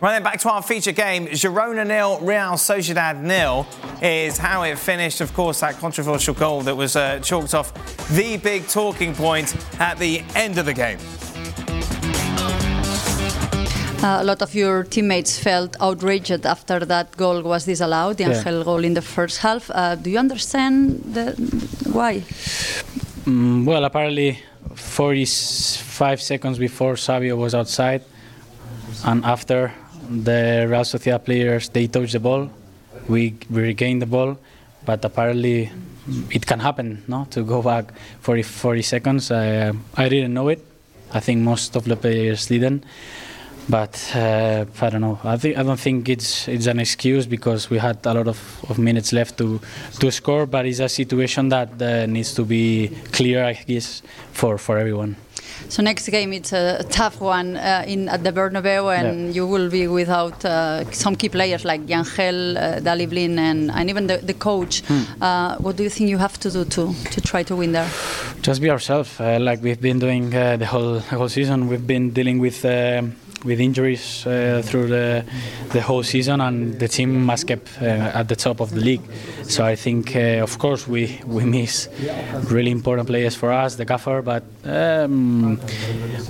[0.00, 1.26] Right then, back to our feature game.
[1.26, 3.66] Girona nil, Real Sociedad nil
[4.00, 5.20] is how it finished.
[5.20, 7.72] Of course, that controversial goal that was uh, chalked off
[8.10, 10.98] the big talking point at the end of the game.
[14.00, 18.34] Uh, a lot of your teammates felt outraged after that goal was disallowed, the Yeah.
[18.44, 19.68] Yangel goal in the first half.
[19.68, 21.32] Uh, do you understand the,
[21.92, 22.20] why?
[23.26, 24.38] Mm, well, apparently,
[24.76, 28.02] 45 seconds before Savio was outside,
[29.04, 29.72] and after
[30.08, 32.50] the Real Sociedad players they touch the ball,
[33.08, 34.38] we, we regained the ball,
[34.84, 35.70] but apparently
[36.30, 37.26] it can happen, no?
[37.30, 39.30] To go back 40, 40 seconds.
[39.30, 40.64] Uh, I didn't know it.
[41.12, 42.84] I think most of the players didn't.
[43.68, 45.18] But uh, I don't know.
[45.24, 48.64] I think I don't think it's it's an excuse because we had a lot of,
[48.70, 49.60] of minutes left to
[50.00, 50.46] to score.
[50.46, 54.02] But it's a situation that uh, needs to be clear, I guess,
[54.32, 55.16] for for everyone.
[55.68, 59.68] So next game it's a tough one uh, in at the Bernabeu, and you will
[59.68, 64.18] be without uh, some key players like Yangel, uh, Daley Blind, and, and even the,
[64.18, 64.82] the coach.
[64.86, 65.22] Hmm.
[65.22, 67.90] Uh, what do you think you have to do to to try to win there?
[68.40, 71.68] Just be ourselves, uh, like we've been doing uh, the whole the whole season.
[71.68, 72.64] We've been dealing with.
[72.64, 75.24] um with injuries uh, through the
[75.72, 79.02] the whole season, and the team has kept uh, at the top of the league.
[79.42, 81.88] So I think, uh, of course, we we miss
[82.50, 85.60] really important players for us, the gaffer, but um,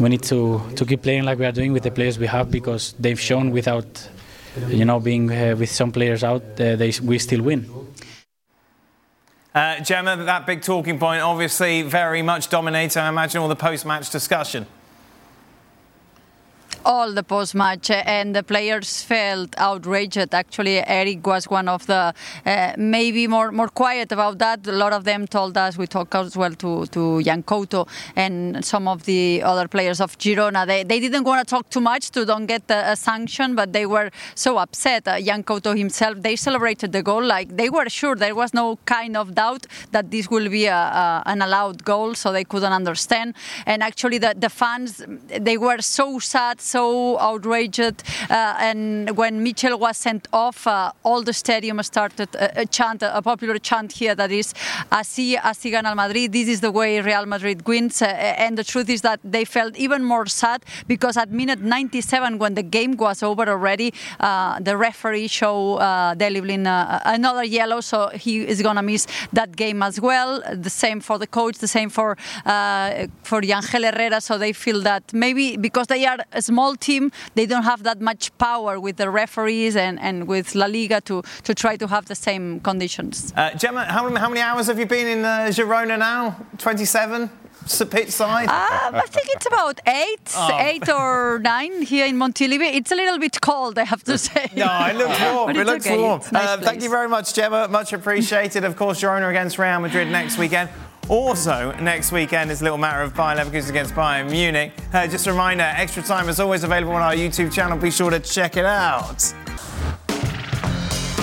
[0.00, 2.50] we need to to keep playing like we are doing with the players we have
[2.50, 4.09] because they've shown without,
[4.68, 7.66] you know, being uh, with some players out, uh, they we still win.
[9.54, 13.86] Uh, Gemma, that big talking point obviously very much dominates, I imagine, all the post
[13.86, 14.66] match discussion.
[16.91, 20.32] All the post match and the players felt outraged.
[20.32, 22.14] Actually, Eric was one of the
[22.47, 24.66] uh, maybe more more quiet about that.
[24.66, 27.86] A lot of them told us we talked as well to to Yan Couto
[28.16, 30.66] and some of the other players of Girona.
[30.66, 33.74] They, they didn't want to talk too much to don't get the, a sanction, but
[33.74, 35.07] they were so upset.
[35.07, 38.78] Uh, Yan Couto himself, they celebrated the goal like they were sure there was no
[38.86, 42.72] kind of doubt that this will be a, a, an allowed goal, so they couldn't
[42.72, 43.34] understand.
[43.66, 45.05] And actually, the, the fans
[45.39, 47.80] they were so sad, so outraged.
[47.80, 53.02] Uh, and when Míchel was sent off, uh, all the stadium started a, a chant,
[53.02, 54.54] a popular chant here that is
[54.90, 58.02] "Así, así gana Madrid." This is the way Real Madrid wins.
[58.02, 58.06] Uh,
[58.44, 62.54] and the truth is that they felt even more sad because at minute 97, when
[62.54, 68.46] the game was over already, uh, the referee showed uh, uh, another yellow, so he
[68.46, 70.42] is gonna miss that game as well.
[70.52, 74.20] The same for the coach, the same for uh, for Yangel Herrera.
[74.20, 78.00] So they feel that maybe because they are a small team, they don't have that
[78.00, 82.04] much power with the referees and, and with La Liga to, to try to have
[82.06, 83.32] the same conditions.
[83.36, 86.22] Uh, Gemma, how, how many hours have you been in uh, Girona now?
[86.59, 87.30] 27?
[87.64, 88.48] S- Pitch side?
[88.48, 90.59] Uh, I think it's about eight, Oh.
[90.70, 92.68] eight or nine here in Montilivi.
[92.78, 94.46] It's a little bit cold, I have to say.
[94.56, 95.50] No, it looks warm.
[95.50, 95.98] It looks okay.
[96.02, 96.20] warm.
[96.32, 97.68] Nice Uh, thank you very much, Gemma.
[97.68, 98.64] Much appreciated.
[98.64, 100.68] Of course, Girona against Real Madrid next weekend.
[101.09, 104.72] Also, next weekend is a little matter of Bayer Leverkusen against Bayern Munich.
[104.92, 107.78] Uh, just a reminder, extra time is always available on our YouTube channel.
[107.78, 109.32] Be sure to check it out.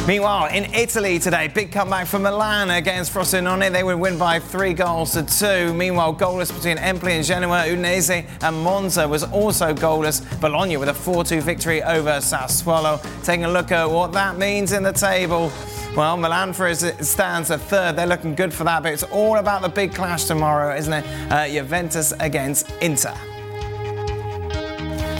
[0.07, 3.71] Meanwhile, in Italy today, big comeback for Milan against Frosinone.
[3.71, 5.73] They would win by three goals to two.
[5.73, 10.21] Meanwhile, goalless between Empoli and Genoa, Udinese and Monza was also goalless.
[10.39, 13.01] Bologna with a 4-2 victory over Sassuolo.
[13.25, 15.51] Taking a look at what that means in the table.
[15.95, 17.95] Well, Milan for it stands at third.
[17.95, 21.31] They're looking good for that, but it's all about the big clash tomorrow, isn't it?
[21.31, 23.15] Uh, Juventus against Inter.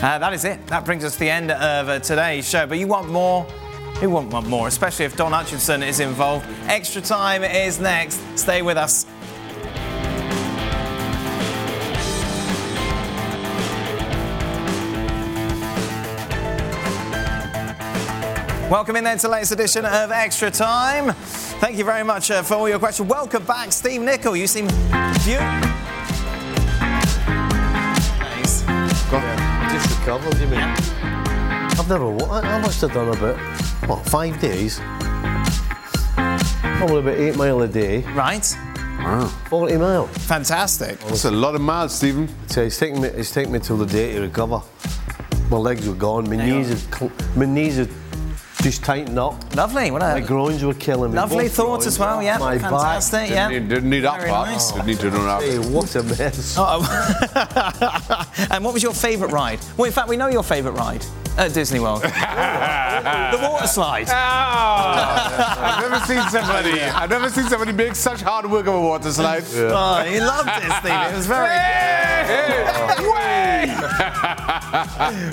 [0.04, 0.68] Uh, that is it.
[0.68, 2.68] That brings us to the end of today's show.
[2.68, 3.48] But you want more?
[4.00, 6.46] Who won't want more, especially if Don Hutchison is involved?
[6.68, 8.20] Extra time is next.
[8.38, 9.06] Stay with us.
[18.70, 21.14] Welcome in then to the latest edition of Extra Time.
[21.62, 23.08] Thank you very much uh, for all your questions.
[23.08, 24.36] Welcome back, Steve Nicol.
[24.36, 25.38] You seem you.
[28.20, 28.64] Nice.
[29.10, 31.05] Got Just recovered, you mean?
[31.78, 32.10] I've never.
[32.10, 33.38] wa- I I must have done about
[33.88, 34.80] what five days.
[36.78, 38.02] Probably about eight mile a day.
[38.14, 38.46] Right.
[39.00, 39.28] Wow.
[39.50, 40.08] Forty mile.
[40.08, 41.00] Fantastic.
[41.00, 42.28] That's a lot of miles, Stephen.
[42.48, 43.10] So it's taken me.
[43.10, 44.62] It's taken me till the day to recover.
[45.50, 46.30] My legs were gone.
[46.30, 46.70] My knees
[47.00, 47.12] had.
[47.36, 47.90] My knees had
[48.62, 49.56] just tightened up.
[49.56, 49.92] Lovely.
[49.92, 51.18] What a My groins were killing me.
[51.18, 52.24] lovely Both thought as well.
[52.24, 53.20] Yeah, My fantastic.
[53.20, 53.30] back.
[53.30, 53.50] Yeah.
[53.50, 54.50] Didn't need, didn't need that part.
[54.50, 54.72] nice.
[54.72, 55.44] Didn't need to know that.
[55.44, 56.56] Hey, what a mess.
[56.58, 56.82] Oh.
[58.52, 59.60] and what was your favourite ride?
[59.78, 61.06] Well, in fact, we know your favourite ride
[61.38, 62.02] at Disney World.
[62.02, 64.08] the water slide.
[64.10, 66.82] Ah, I've never seen somebody.
[67.00, 69.44] I've never seen somebody make such hard work of a water slide.
[69.54, 70.94] Oh, he loved this thing.
[70.94, 71.50] It was very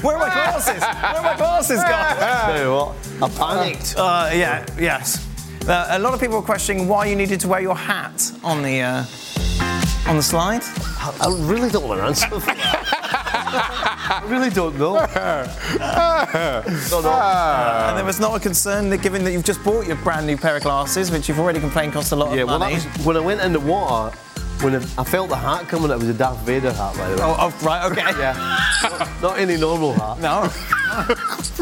[0.02, 0.82] Where are my glasses?
[0.82, 2.16] Where are my glasses gone?
[2.16, 3.94] Tell you what, I panicked.
[3.96, 5.28] Uh, yeah, yes.
[5.68, 8.62] Uh, a lot of people were questioning why you needed to wear your hat on
[8.62, 9.04] the uh,
[10.08, 10.62] on the slide.
[10.64, 12.98] I, I really don't want to answer for that.
[13.34, 14.94] I really don't know.
[14.94, 15.06] don't
[17.02, 17.10] know.
[17.12, 17.88] Ah.
[17.88, 20.36] and there was not a concern that given that you've just bought your brand new
[20.36, 22.76] pair of glasses, which you've already complained cost a lot Yeah, of money.
[22.76, 24.16] that was, when I went in the water,
[24.62, 27.22] when I, felt the hat coming, it was a Darth Vader hat, by the way.
[27.22, 28.18] oh, oh, right, okay.
[28.18, 28.60] Yeah.
[28.82, 30.18] not, not any normal hat.
[30.20, 30.48] No.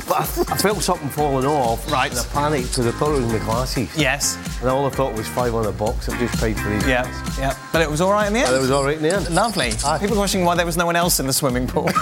[0.06, 1.90] But I, I felt something falling off.
[1.90, 2.10] Right.
[2.10, 3.96] And I panicked because I thought it was my glasses.
[3.96, 4.36] Yes.
[4.60, 6.08] And all I thought was 500 bucks.
[6.08, 6.86] I've just paid for these.
[6.86, 7.02] Yeah.
[7.04, 7.38] glasses.
[7.38, 7.56] Yeah.
[7.72, 8.48] But it was all right in the end.
[8.48, 9.30] And it was all right in the end.
[9.30, 9.70] Lovely.
[10.00, 11.90] People were questioning why there was no one else in the swimming pool.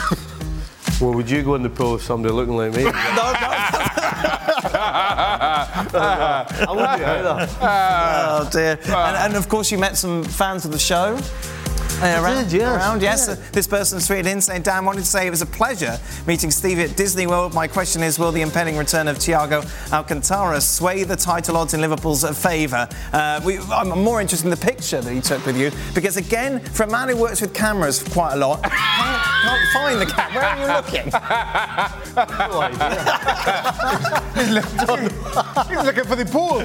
[1.01, 2.83] Well, would you go in the pool with somebody looking like me?
[5.95, 7.49] Oh, I wouldn't either.
[7.61, 8.41] Ah.
[8.47, 8.79] oh dear.
[8.87, 9.09] Ah.
[9.09, 11.19] And, and of course, you met some fans of the show.
[12.01, 12.77] Uh, around, did, yes.
[12.77, 13.27] around, yes.
[13.29, 13.35] Yeah.
[13.51, 16.83] This person tweeted in saying, Dan, wanted to say it was a pleasure meeting Stevie
[16.83, 17.55] at Disney World.
[17.55, 21.81] My question is, will the impending return of Thiago Alcantara sway the title odds in
[21.81, 22.89] Liverpool's favour?
[23.13, 26.61] Uh, we, I'm more interested in the picture that he took with you, because again,
[26.61, 30.35] for a man who works with cameras quite a lot, can't, can't find the camera.
[30.35, 31.11] Where are you looking?
[34.39, 34.51] He's
[35.85, 36.59] looking for the pool.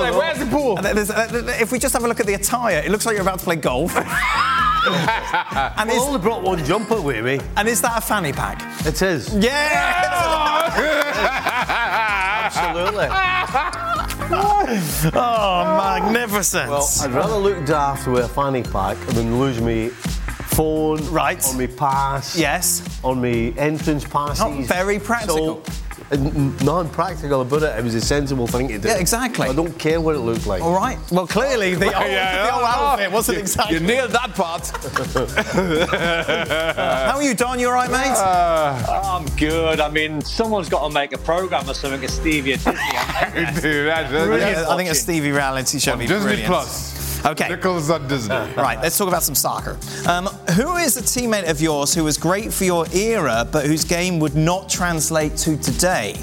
[0.00, 0.76] Like, where's the pool?
[0.78, 3.12] And there's- uh, If we just have a look at the attire, it looks like
[3.14, 3.94] you're about to play golf.
[4.86, 7.40] and, I only brought one jumper with me.
[7.56, 8.62] and is that a fanny pack?
[8.86, 9.34] It is.
[9.34, 10.70] Yeah!
[12.44, 13.06] Absolutely.
[15.14, 16.70] oh, magnificent.
[16.70, 21.44] Well, I'd rather look daft with a fanny pack than lose me phone, Right.
[21.46, 22.82] on me pass, yes.
[23.04, 24.40] on me entrance passes.
[24.40, 25.62] Not very practical.
[25.64, 25.72] So,
[26.18, 27.78] non-practical about it.
[27.78, 28.88] It was a sensible thing to do.
[28.88, 29.48] Yeah, exactly.
[29.48, 30.62] I don't care what it looked like.
[30.62, 30.98] All right.
[31.12, 33.76] Well, clearly the old, the old outfit wasn't you, exactly.
[33.78, 34.66] You nailed that part.
[35.96, 37.58] How are you, Don?
[37.58, 38.12] You all right, mate?
[38.16, 39.80] Ah, I'm good.
[39.80, 42.72] I mean, someone's got to make a program or something at Stevie at Disney.
[43.60, 46.46] Dude, that's- that's- I think a Stevie reality show would be Disney brilliant.
[46.46, 46.89] Plus.
[47.24, 47.48] Okay.
[47.48, 48.34] Nicol's on Disney.
[48.34, 49.78] Right, let's talk about some soccer.
[50.08, 53.84] Um, who is a teammate of yours who was great for your era, but whose
[53.84, 56.14] game would not translate to today?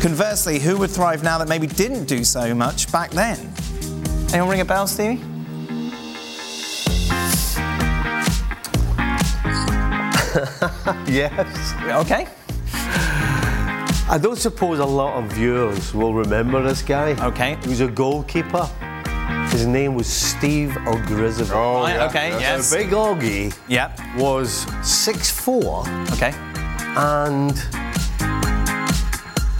[0.00, 3.38] Conversely, who would thrive now that maybe didn't do so much back then?
[4.32, 5.22] Anyone ring a bell, Stevie?
[11.06, 11.74] yes.
[12.04, 12.26] Okay.
[14.08, 17.12] I don't suppose a lot of viewers will remember this guy.
[17.28, 17.56] Okay.
[17.62, 18.68] He was a goalkeeper.
[19.52, 21.50] His name was Steve Ogrizovic.
[21.54, 22.06] Oh, Right, yeah.
[22.06, 22.70] okay, That's yes.
[22.70, 24.00] The big Oggy Yep.
[24.16, 26.32] was 6'4 Okay.
[26.96, 27.52] and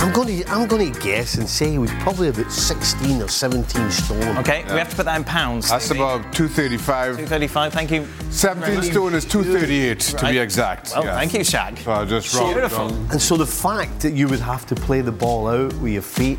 [0.01, 3.29] I'm going to I'm going to guess and say he was probably about 16 or
[3.29, 4.39] 17 stone.
[4.39, 5.69] Okay, we have to put that in pounds.
[5.71, 6.01] That's Stevie.
[6.01, 7.17] about 235.
[7.17, 8.07] 235, thank you.
[8.31, 10.93] 17 stone is 238 to be exact.
[10.97, 11.15] Well, yeah.
[11.19, 11.79] thank you, Shaq.
[11.85, 12.89] So I just wrote Beautiful.
[12.89, 15.93] down- And so the fact that you would have to play the ball out with
[15.93, 16.39] your feet,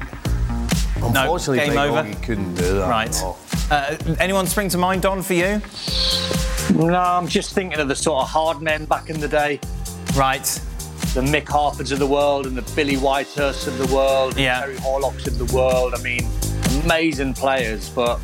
[1.04, 2.04] unfortunately, game Big over.
[2.04, 2.90] Oggy couldn't do that.
[2.90, 3.24] Right.
[3.72, 5.62] Uh, anyone spring to mind, Don, for you?
[6.74, 9.60] no, I'm just thinking of the sort of hard men back in the day.
[10.16, 10.44] Right.
[11.14, 14.62] the Mick Harfords of the world and the Billy Whitehursts of the world, Yeah.
[14.62, 15.94] Terry Hurlocks of the world.
[15.96, 16.28] I mean,
[16.84, 18.20] amazing players, but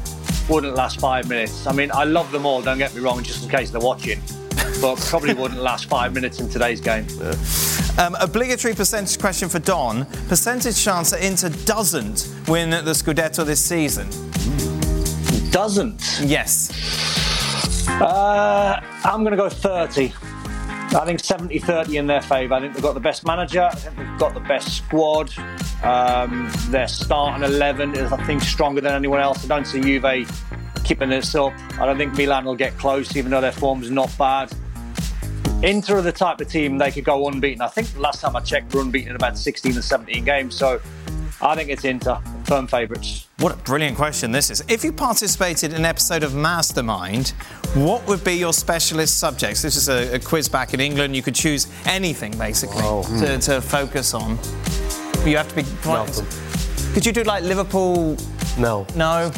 [0.49, 1.67] wouldn't last five minutes.
[1.67, 4.19] I mean, I love them all, don't get me wrong, just in case they're watching,
[4.81, 7.05] but probably wouldn't last five minutes in today's game.
[7.99, 10.05] Um, obligatory percentage question for Don.
[10.29, 14.09] Percentage chance that Inter doesn't win the Scudetto this season?
[15.51, 16.21] Doesn't?
[16.23, 16.71] Yes.
[17.89, 20.13] Uh, I'm going to go 30.
[20.95, 22.53] I think 70 30 in their favour.
[22.53, 23.63] I think they've got the best manager.
[23.63, 25.33] I think they've got the best squad.
[25.83, 29.43] Um, their starting 11 is, I think, stronger than anyone else.
[29.43, 30.25] I don't see Juve
[30.85, 31.51] keeping this up.
[31.73, 34.53] I don't think Milan will get close, even though their form's not bad.
[35.61, 37.61] Inter are the type of team they could go unbeaten.
[37.61, 40.55] I think last time I checked, we're unbeaten in about 16 or 17 games.
[40.55, 40.79] So
[41.41, 43.27] I think it's Inter, firm favourites.
[43.39, 44.63] What a brilliant question this is.
[44.69, 47.29] If you participated in an episode of Mastermind,
[47.73, 49.61] what would be your specialist subjects?
[49.61, 51.13] This is a, a quiz back in England.
[51.13, 53.39] You could choose anything, basically, to, hmm.
[53.39, 54.39] to focus on.
[55.25, 56.23] You have to be quite.
[56.93, 58.15] Could you do like Liverpool?
[58.57, 58.87] No.
[58.95, 59.29] No.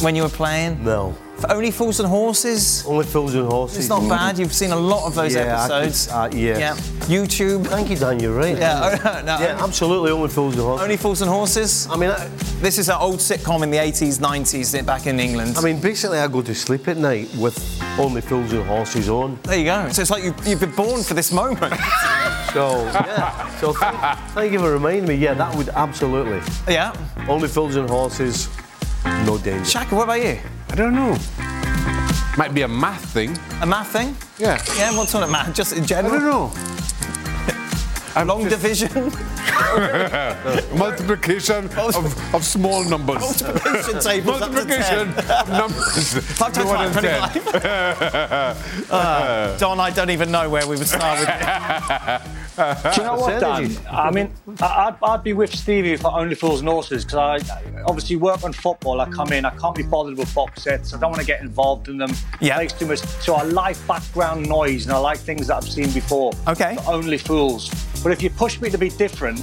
[0.00, 0.82] When you were playing?
[0.82, 1.14] No.
[1.48, 2.84] Only Fools and Horses?
[2.86, 3.78] Only Fools and Horses.
[3.78, 4.38] It's not bad.
[4.38, 6.08] You've seen a lot of those Yeah, I could- episodes.
[6.08, 6.58] uh, yes.
[6.58, 6.74] Yeah.
[7.06, 7.66] YouTube.
[7.66, 8.20] Thank you, Dan.
[8.20, 8.56] You're right.
[8.56, 10.10] Yeah, oh, no, yeah, absolutely.
[10.12, 10.82] Only Fools and Horses.
[10.84, 11.88] Only Fools and Horses?
[11.90, 12.28] I mean, I,
[12.60, 15.56] This is an old sitcom in the 80s, 90s back in England.
[15.58, 17.56] I mean, basically, I go to sleep at night with
[17.98, 19.38] Only Fools and Horses on.
[19.42, 19.88] There you go.
[19.90, 21.72] So it's like you, you've been born for this moment.
[22.52, 23.48] So, yeah.
[23.60, 23.96] So, thank,
[24.34, 25.14] thank you for reminding me.
[25.14, 26.38] Yeah, that would absolutely.
[26.70, 26.92] Yeah.
[27.26, 28.50] Only Fools and Horses,
[29.24, 29.64] no danger.
[29.64, 30.38] Shaka, what about you?
[30.72, 31.18] I don't know.
[32.38, 33.36] Might be a math thing.
[33.60, 34.16] A math thing?
[34.38, 34.58] Yeah.
[34.78, 35.54] Yeah, what sort of math?
[35.54, 36.14] Just in general?
[36.14, 36.48] I general?
[36.48, 38.24] don't know.
[38.34, 38.90] Long division?
[40.78, 43.20] Multiplication of, of small numbers.
[43.20, 46.14] Multiplication tables up Multiplication of numbers.
[46.38, 47.32] Five times five, 25.
[47.62, 48.90] ten.
[48.90, 53.40] Uh, Don, I don't even know where we would start with Do you know what,
[53.40, 53.76] Dan?
[53.90, 58.16] I mean, I'd, I'd be with Stevie for Only Fools and Horses because I obviously
[58.16, 59.00] work on football.
[59.00, 60.92] I come in, I can't be bothered with box sets.
[60.94, 62.12] I don't want to get involved in them.
[62.40, 62.58] Yeah.
[62.58, 62.98] Takes too much.
[63.00, 66.32] So I like background noise and I like things that I've seen before.
[66.48, 66.76] Okay.
[66.86, 67.70] Only Fools.
[68.02, 69.40] But if you push me to be different,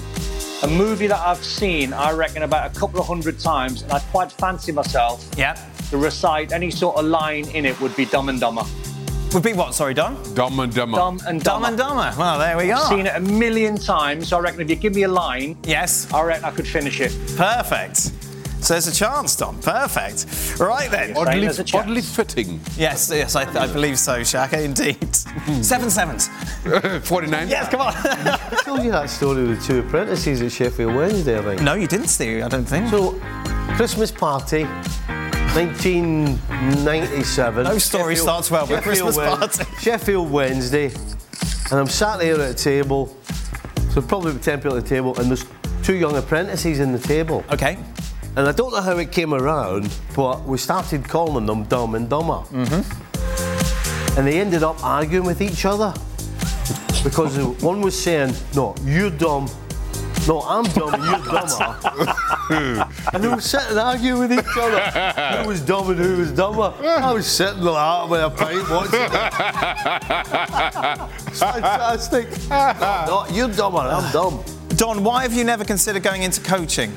[0.64, 3.99] a movie that I've seen, I reckon about a couple of hundred times, and I
[3.99, 5.53] quite fancy myself Yeah.
[5.89, 8.64] to recite any sort of line in it would be Dumb and Dumber.
[9.34, 10.17] Would be what, sorry, Don?
[10.34, 10.97] Dumb and dumber.
[10.97, 11.67] Dumb and Dumb Dumber.
[11.67, 12.13] and Dumber.
[12.17, 12.73] Well, there we go.
[12.73, 15.55] I've seen it a million times, so I reckon if you give me a line,
[15.63, 16.11] Yes.
[16.11, 17.11] I reckon I could finish it.
[17.38, 18.11] Perfect.
[18.61, 19.61] So there's a chance, Don.
[19.61, 20.25] Perfect.
[20.59, 21.13] Right then.
[21.13, 21.86] Saying Oddly, there's a chance.
[21.86, 22.59] oddly fitting.
[22.75, 24.97] Yes, yes, I, I believe so, Shaka, indeed.
[25.45, 25.61] Hmm.
[25.61, 26.27] Seven sevens.
[27.07, 27.47] 49.
[27.47, 27.93] Yes, come on.
[27.95, 31.61] I told you that story with two apprentices at Sheffield Wednesday, I think.
[31.61, 32.89] no, you didn't, Steve, I don't think.
[32.89, 33.11] So,
[33.77, 34.65] Christmas party,
[35.56, 37.64] 1997.
[37.64, 39.64] No story starts well with Christmas Wed- party.
[39.82, 40.91] Sheffield Wednesday,
[41.72, 43.16] and I'm sat there at a table,
[43.91, 45.45] so probably about 10 people at the table, and there's
[45.84, 47.43] two young apprentices in the table.
[47.52, 47.78] Okay.
[48.36, 52.10] And I don't know how it came around, but we started calling them Dumb and
[52.10, 52.43] Dumber.
[52.52, 54.18] Mm-hmm.
[54.18, 55.93] And they ended up arguing with each other.
[57.04, 59.50] Because one was saying, No, you're dumb.
[60.30, 61.75] No, I'm dumb and you're dumber.
[63.13, 65.41] and they were sitting arguing with each other.
[65.41, 66.71] Who was dumb and who was dumber?
[66.84, 69.11] I was sitting there with a pint watching it.
[71.30, 72.30] It's fantastic.
[72.47, 74.43] No, no, you're dumber, I'm dumb.
[74.75, 76.91] Don, why have you never considered going into coaching?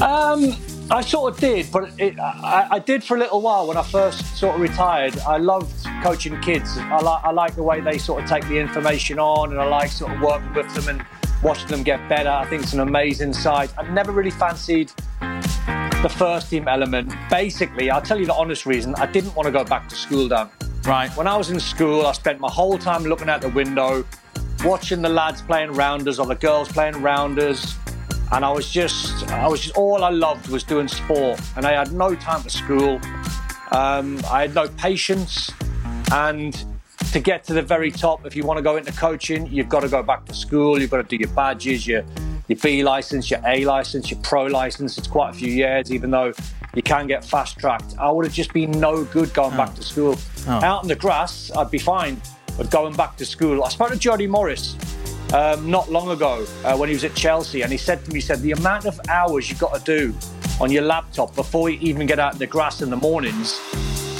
[0.00, 0.56] Um,
[0.90, 3.82] I sort of did, but it, I, I did for a little while when I
[3.82, 5.18] first sort of retired.
[5.20, 5.70] I loved
[6.02, 6.78] coaching kids.
[6.78, 9.64] I like I like the way they sort of take the information on, and I
[9.64, 11.06] like sort of working with them and
[11.42, 12.30] watching them get better.
[12.30, 13.70] I think it's an amazing side.
[13.76, 17.12] I've never really fancied the first team element.
[17.28, 18.94] Basically, I'll tell you the honest reason.
[18.94, 20.48] I didn't want to go back to school, Dan.
[20.84, 21.14] Right.
[21.16, 24.06] When I was in school, I spent my whole time looking out the window,
[24.64, 27.76] watching the lads playing rounders or the girls playing rounders.
[28.30, 31.40] And I was just, I was just, all I loved was doing sport.
[31.56, 33.00] And I had no time for school.
[33.72, 35.50] Um, I had no patience.
[36.12, 36.64] And
[37.12, 39.80] to get to the very top, if you want to go into coaching, you've got
[39.80, 40.80] to go back to school.
[40.80, 42.04] You've got to do your badges, your,
[42.48, 44.98] your B license, your A license, your pro license.
[44.98, 46.32] It's quite a few years, even though
[46.74, 47.94] you can get fast tracked.
[47.98, 50.16] I would have just been no good going back to school.
[50.46, 50.52] Oh.
[50.62, 52.20] Out in the grass, I'd be fine.
[52.58, 54.76] But going back to school, I spoke to Jody Morris
[55.34, 58.16] um, not long ago uh, when he was at Chelsea, and he said to me,
[58.16, 60.14] he said, the amount of hours you've got to do
[60.60, 63.60] on your laptop before you even get out in the grass in the mornings,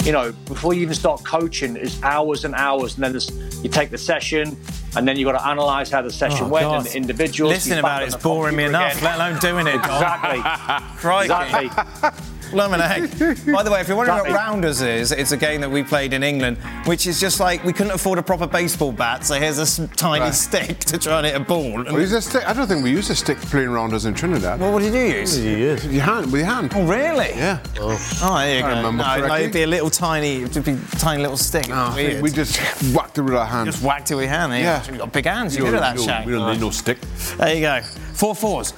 [0.05, 2.95] you know, before you even start coaching is hours and hours.
[2.97, 3.21] And then
[3.63, 4.57] you take the session,
[4.97, 6.77] and then you've got to analyse how the session Oh, went God.
[6.79, 7.53] and the individuals.
[7.55, 9.05] Listening about it's boring me enough, again.
[9.05, 10.39] let alone doing it, Exactly.
[11.25, 11.71] Exactly.
[12.51, 13.11] Blooming egg.
[13.53, 16.13] By the way, if you're wondering what Rounders is, it's a game that we played
[16.13, 16.57] in England,
[16.87, 20.21] which is just like we couldn't afford a proper baseball bat, so here's a tiny
[20.25, 20.35] Right.
[20.35, 21.85] stick to try and hit a ball.
[21.85, 22.49] We use a stick.
[22.49, 24.61] I don't think we use a stick playing rounders in Trinidad.
[24.61, 25.37] Well, what did you use?
[25.37, 25.87] What did you use?
[25.87, 26.33] Your hand.
[26.33, 26.73] With your hand.
[26.75, 27.31] Oh, really?
[27.37, 27.59] Yeah.
[27.81, 28.77] Oh, oh there you I go.
[28.77, 31.69] remember no, no, it'd be a little tiny, it'd be a tiny little stick.
[31.69, 32.23] No, I think Weird.
[32.23, 32.59] we just
[32.95, 33.67] whacked it with our hand.
[33.71, 34.53] just whacked it with your hand.
[34.53, 34.59] Yeah.
[34.83, 34.87] Yeah.
[34.89, 35.55] You've got big hands.
[35.57, 36.27] We You're good at don't- that, we Shaq.
[36.27, 36.99] We don't need no stick.
[37.39, 37.81] There you go.
[38.15, 38.73] Four fours.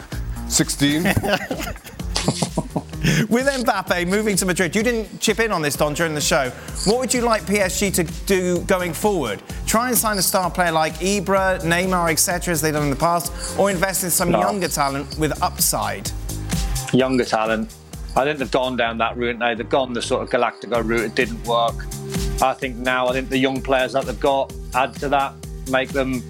[0.48, 1.02] 16.
[3.31, 6.51] With Mbappe moving to Madrid, you didn't chip in on this, Don, during the show.
[6.85, 9.43] What would you like PSG to do going forward?
[9.66, 12.97] Try and sign a star player like Ibra, Neymar, etc., as they've done in the
[12.97, 14.40] past, or invest in some No.
[14.40, 16.10] younger talent with upside?
[16.93, 17.72] younger talent.
[18.16, 19.55] I think they've gone down that route now.
[19.55, 21.02] They've gone the sort of Galactico route.
[21.05, 21.86] It didn't work.
[22.43, 25.35] I think now, I think the young players that they've got add to that,
[25.70, 26.20] make them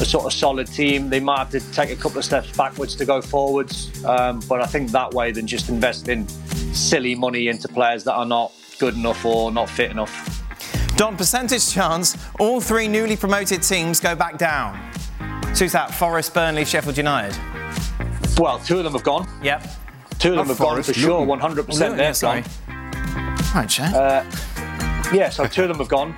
[0.00, 1.08] a sort of solid team.
[1.08, 4.04] They might have to take a couple of steps backwards to go forwards.
[4.04, 6.26] Um, but I think that way than just investing
[6.72, 10.42] silly money into players that are not good enough or not fit enough.
[10.96, 14.76] Don, percentage chance all three newly promoted teams go back down.
[15.58, 15.94] Who's that?
[15.94, 17.38] Forest, Burnley, Sheffield United.
[18.38, 19.28] Well, two of them have gone.
[19.42, 19.62] Yep.
[20.18, 22.42] Two of them have gone Forest, for sure, 100% Luton, they're yeah, sorry.
[22.42, 22.50] gone.
[23.54, 23.80] Right.
[23.80, 24.24] Uh,
[25.12, 26.14] yeah, so two of them have gone.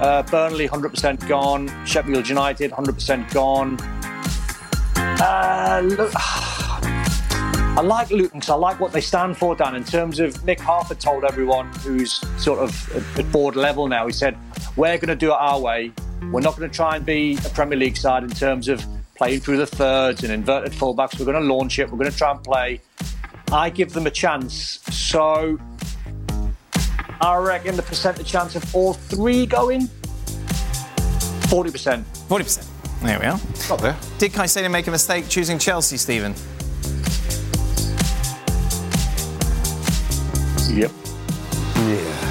[0.00, 1.68] Uh, Burnley, 100% gone.
[1.84, 3.76] Sheffield United, 100% gone.
[5.20, 6.12] Uh, look,
[7.78, 9.74] I like Luton because I like what they stand for, Dan.
[9.74, 14.12] In terms of Mick Harford told everyone who's sort of at board level now, he
[14.12, 14.36] said,
[14.76, 15.92] We're going to do it our way.
[16.30, 18.84] We're not going to try and be a Premier League side in terms of
[19.16, 21.18] playing through the thirds and inverted fullbacks.
[21.18, 21.90] We're going to launch it.
[21.90, 22.80] We're going to try and play.
[23.50, 24.80] I give them a chance.
[24.90, 25.58] So
[27.20, 29.88] I reckon the percentage chance of all three going
[31.48, 32.04] 40%.
[32.28, 33.00] 40%.
[33.02, 33.40] There we are.
[33.68, 33.96] Got there.
[34.18, 36.34] Did Caicedo make a mistake choosing Chelsea, Stephen?
[40.70, 40.90] Yep.
[41.76, 42.28] Yeah.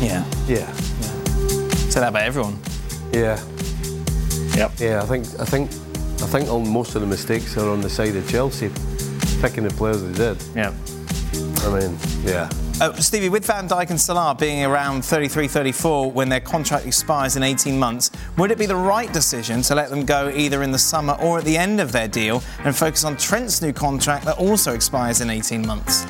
[0.00, 0.24] Yeah.
[0.48, 0.72] Yeah.
[1.90, 2.58] Say that about everyone.
[3.12, 3.38] Yeah.
[4.56, 4.72] Yep.
[4.78, 5.70] Yeah, I think I think
[6.22, 8.70] I think all, most of the mistakes are on the side of Chelsea,
[9.40, 10.42] picking the players they did.
[10.54, 10.72] Yeah.
[11.66, 12.48] I mean, yeah.
[12.80, 17.36] Uh, Stevie, with Van Dijk and Salah being around 33, 34 when their contract expires
[17.36, 20.72] in 18 months, would it be the right decision to let them go either in
[20.72, 24.24] the summer or at the end of their deal and focus on Trent's new contract
[24.24, 26.04] that also expires in 18 months?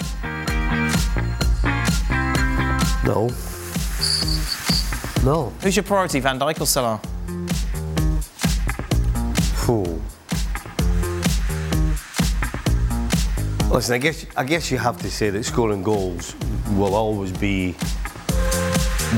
[3.04, 3.28] No.
[5.22, 5.52] No.
[5.60, 6.98] Who's your priority, Van Dijk or Salah?
[9.66, 10.00] Fool.
[13.70, 16.34] Listen, I guess I guess you have to say that scoring goals
[16.72, 17.72] will always be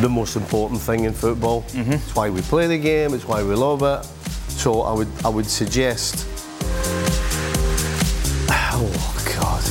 [0.00, 1.62] the most important thing in football.
[1.62, 1.92] Mm-hmm.
[1.92, 3.14] It's why we play the game.
[3.14, 4.04] It's why we love it.
[4.50, 6.26] So I would I would suggest.
[8.78, 8.92] Oh
[9.40, 9.64] God.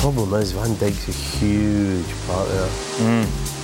[0.00, 2.70] Problem is Van Dijk's a huge part of
[3.00, 3.58] mm.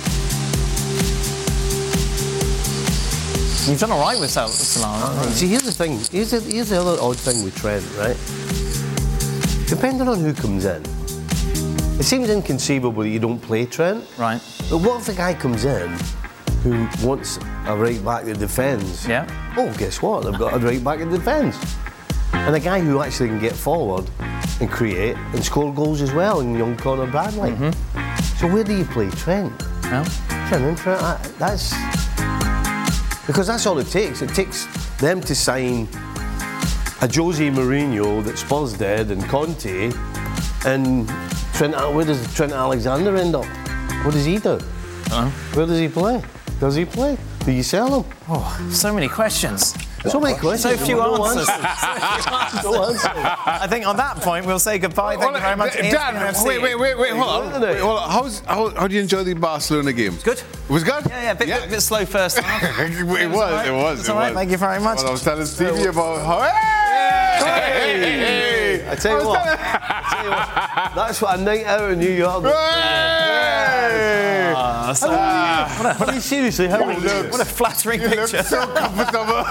[3.67, 4.49] You've done all right with Sal-?
[4.49, 5.93] See, here's the thing.
[6.11, 8.15] Here's the, here's the other odd thing with Trent, right?
[9.67, 10.83] Depending on who comes in,
[11.97, 14.05] it seems inconceivable that you don't play Trent.
[14.17, 14.41] Right.
[14.69, 15.97] But what if the guy comes in
[16.61, 19.07] who wants a right back that defends?
[19.07, 19.25] Yeah.
[19.57, 20.23] Oh, guess what?
[20.23, 21.57] They've got a right back that defends.
[22.33, 24.09] And a guy who actually can get forward
[24.59, 27.51] and create and score goals as well in young Conor Bradley.
[27.51, 28.37] Mm-hmm.
[28.37, 29.53] So where do you play Trent?
[29.83, 30.05] Well,
[30.49, 31.73] Trent Trent, that's
[33.25, 34.21] because that's all it takes.
[34.21, 34.67] It takes
[34.97, 35.87] them to sign
[37.01, 39.91] a Jose Mourinho that Spurs did and Conte,
[40.65, 41.09] and
[41.55, 41.73] Trent.
[41.93, 43.45] Where does Trent Alexander end up?
[44.05, 44.57] What does he do?
[45.53, 46.21] Where does he play?
[46.59, 47.17] Does he play?
[47.45, 48.11] Do you sell him?
[48.27, 49.73] Oh, so many questions.
[50.09, 50.79] So many questions.
[50.79, 51.49] So few No answers.
[51.49, 52.63] answers.
[52.63, 53.01] No answers.
[53.05, 55.15] I think on that point, we'll say goodbye.
[55.17, 55.73] Thank you very much.
[55.73, 57.61] Dan, wait, wait, wait, wait, hold on.
[57.61, 58.09] Wait, hold on.
[58.09, 60.21] How's, how, how do you enjoy the Barcelona games?
[60.23, 60.37] Good.
[60.39, 61.03] It was good?
[61.07, 62.79] Yeah, yeah, a bit, bit, bit slow first half.
[62.79, 63.71] it was, all it right.
[63.71, 64.35] was, It's it all right, was.
[64.37, 64.97] Thank you very much.
[64.97, 66.41] Well, I was telling Stevie about how.
[67.43, 67.99] Hey!
[67.99, 68.54] Hey!
[68.89, 69.43] I tell you what.
[69.43, 70.95] telling- I tell you what.
[70.95, 72.43] That's what a night out in New York.
[72.43, 72.51] Hey!
[74.55, 78.43] Ah, so- Ah, But seriously, how You look- what a flattering You look picture.
[78.43, 79.43] so comfortable.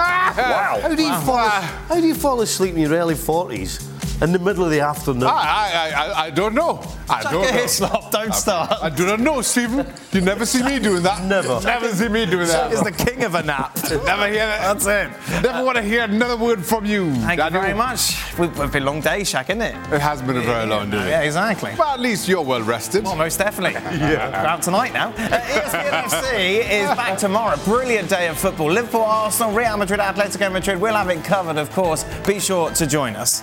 [0.00, 0.78] wow.
[0.82, 1.48] How do you fall?
[1.48, 3.80] How do you fall asleep in your early forties
[4.22, 5.24] in the middle of the afternoon?
[5.24, 6.82] I, I, I, I don't know.
[7.08, 7.52] I Chuck don't know.
[7.60, 8.72] Hislop, don't start.
[8.82, 9.86] I do not know, Stephen.
[10.12, 11.24] You never see me doing that.
[11.24, 11.60] Never.
[11.60, 12.72] Never see me doing Chuck that.
[12.72, 13.76] is the king of a nap.
[13.90, 14.78] Never hear that.
[14.78, 15.42] That's it.
[15.42, 17.12] Never want to hear another word from you.
[17.14, 18.16] Thank I you very much.
[18.38, 19.74] We've, we've been a long day, Shaq, isn't it?
[19.92, 21.08] It has been a very long day.
[21.08, 21.72] Yeah, exactly.
[21.76, 23.04] But at least you're well rested.
[23.04, 23.80] Well, most definitely.
[23.98, 24.30] yeah.
[24.30, 25.08] We're out tonight now.
[25.10, 27.56] Uh, ESPN FC is back tomorrow.
[27.64, 28.70] Brilliant day of football.
[28.70, 30.80] Liverpool, Arsenal, Real Madrid, Atletico Madrid.
[30.80, 32.04] We'll have it covered, of course.
[32.26, 33.42] Be sure to join us.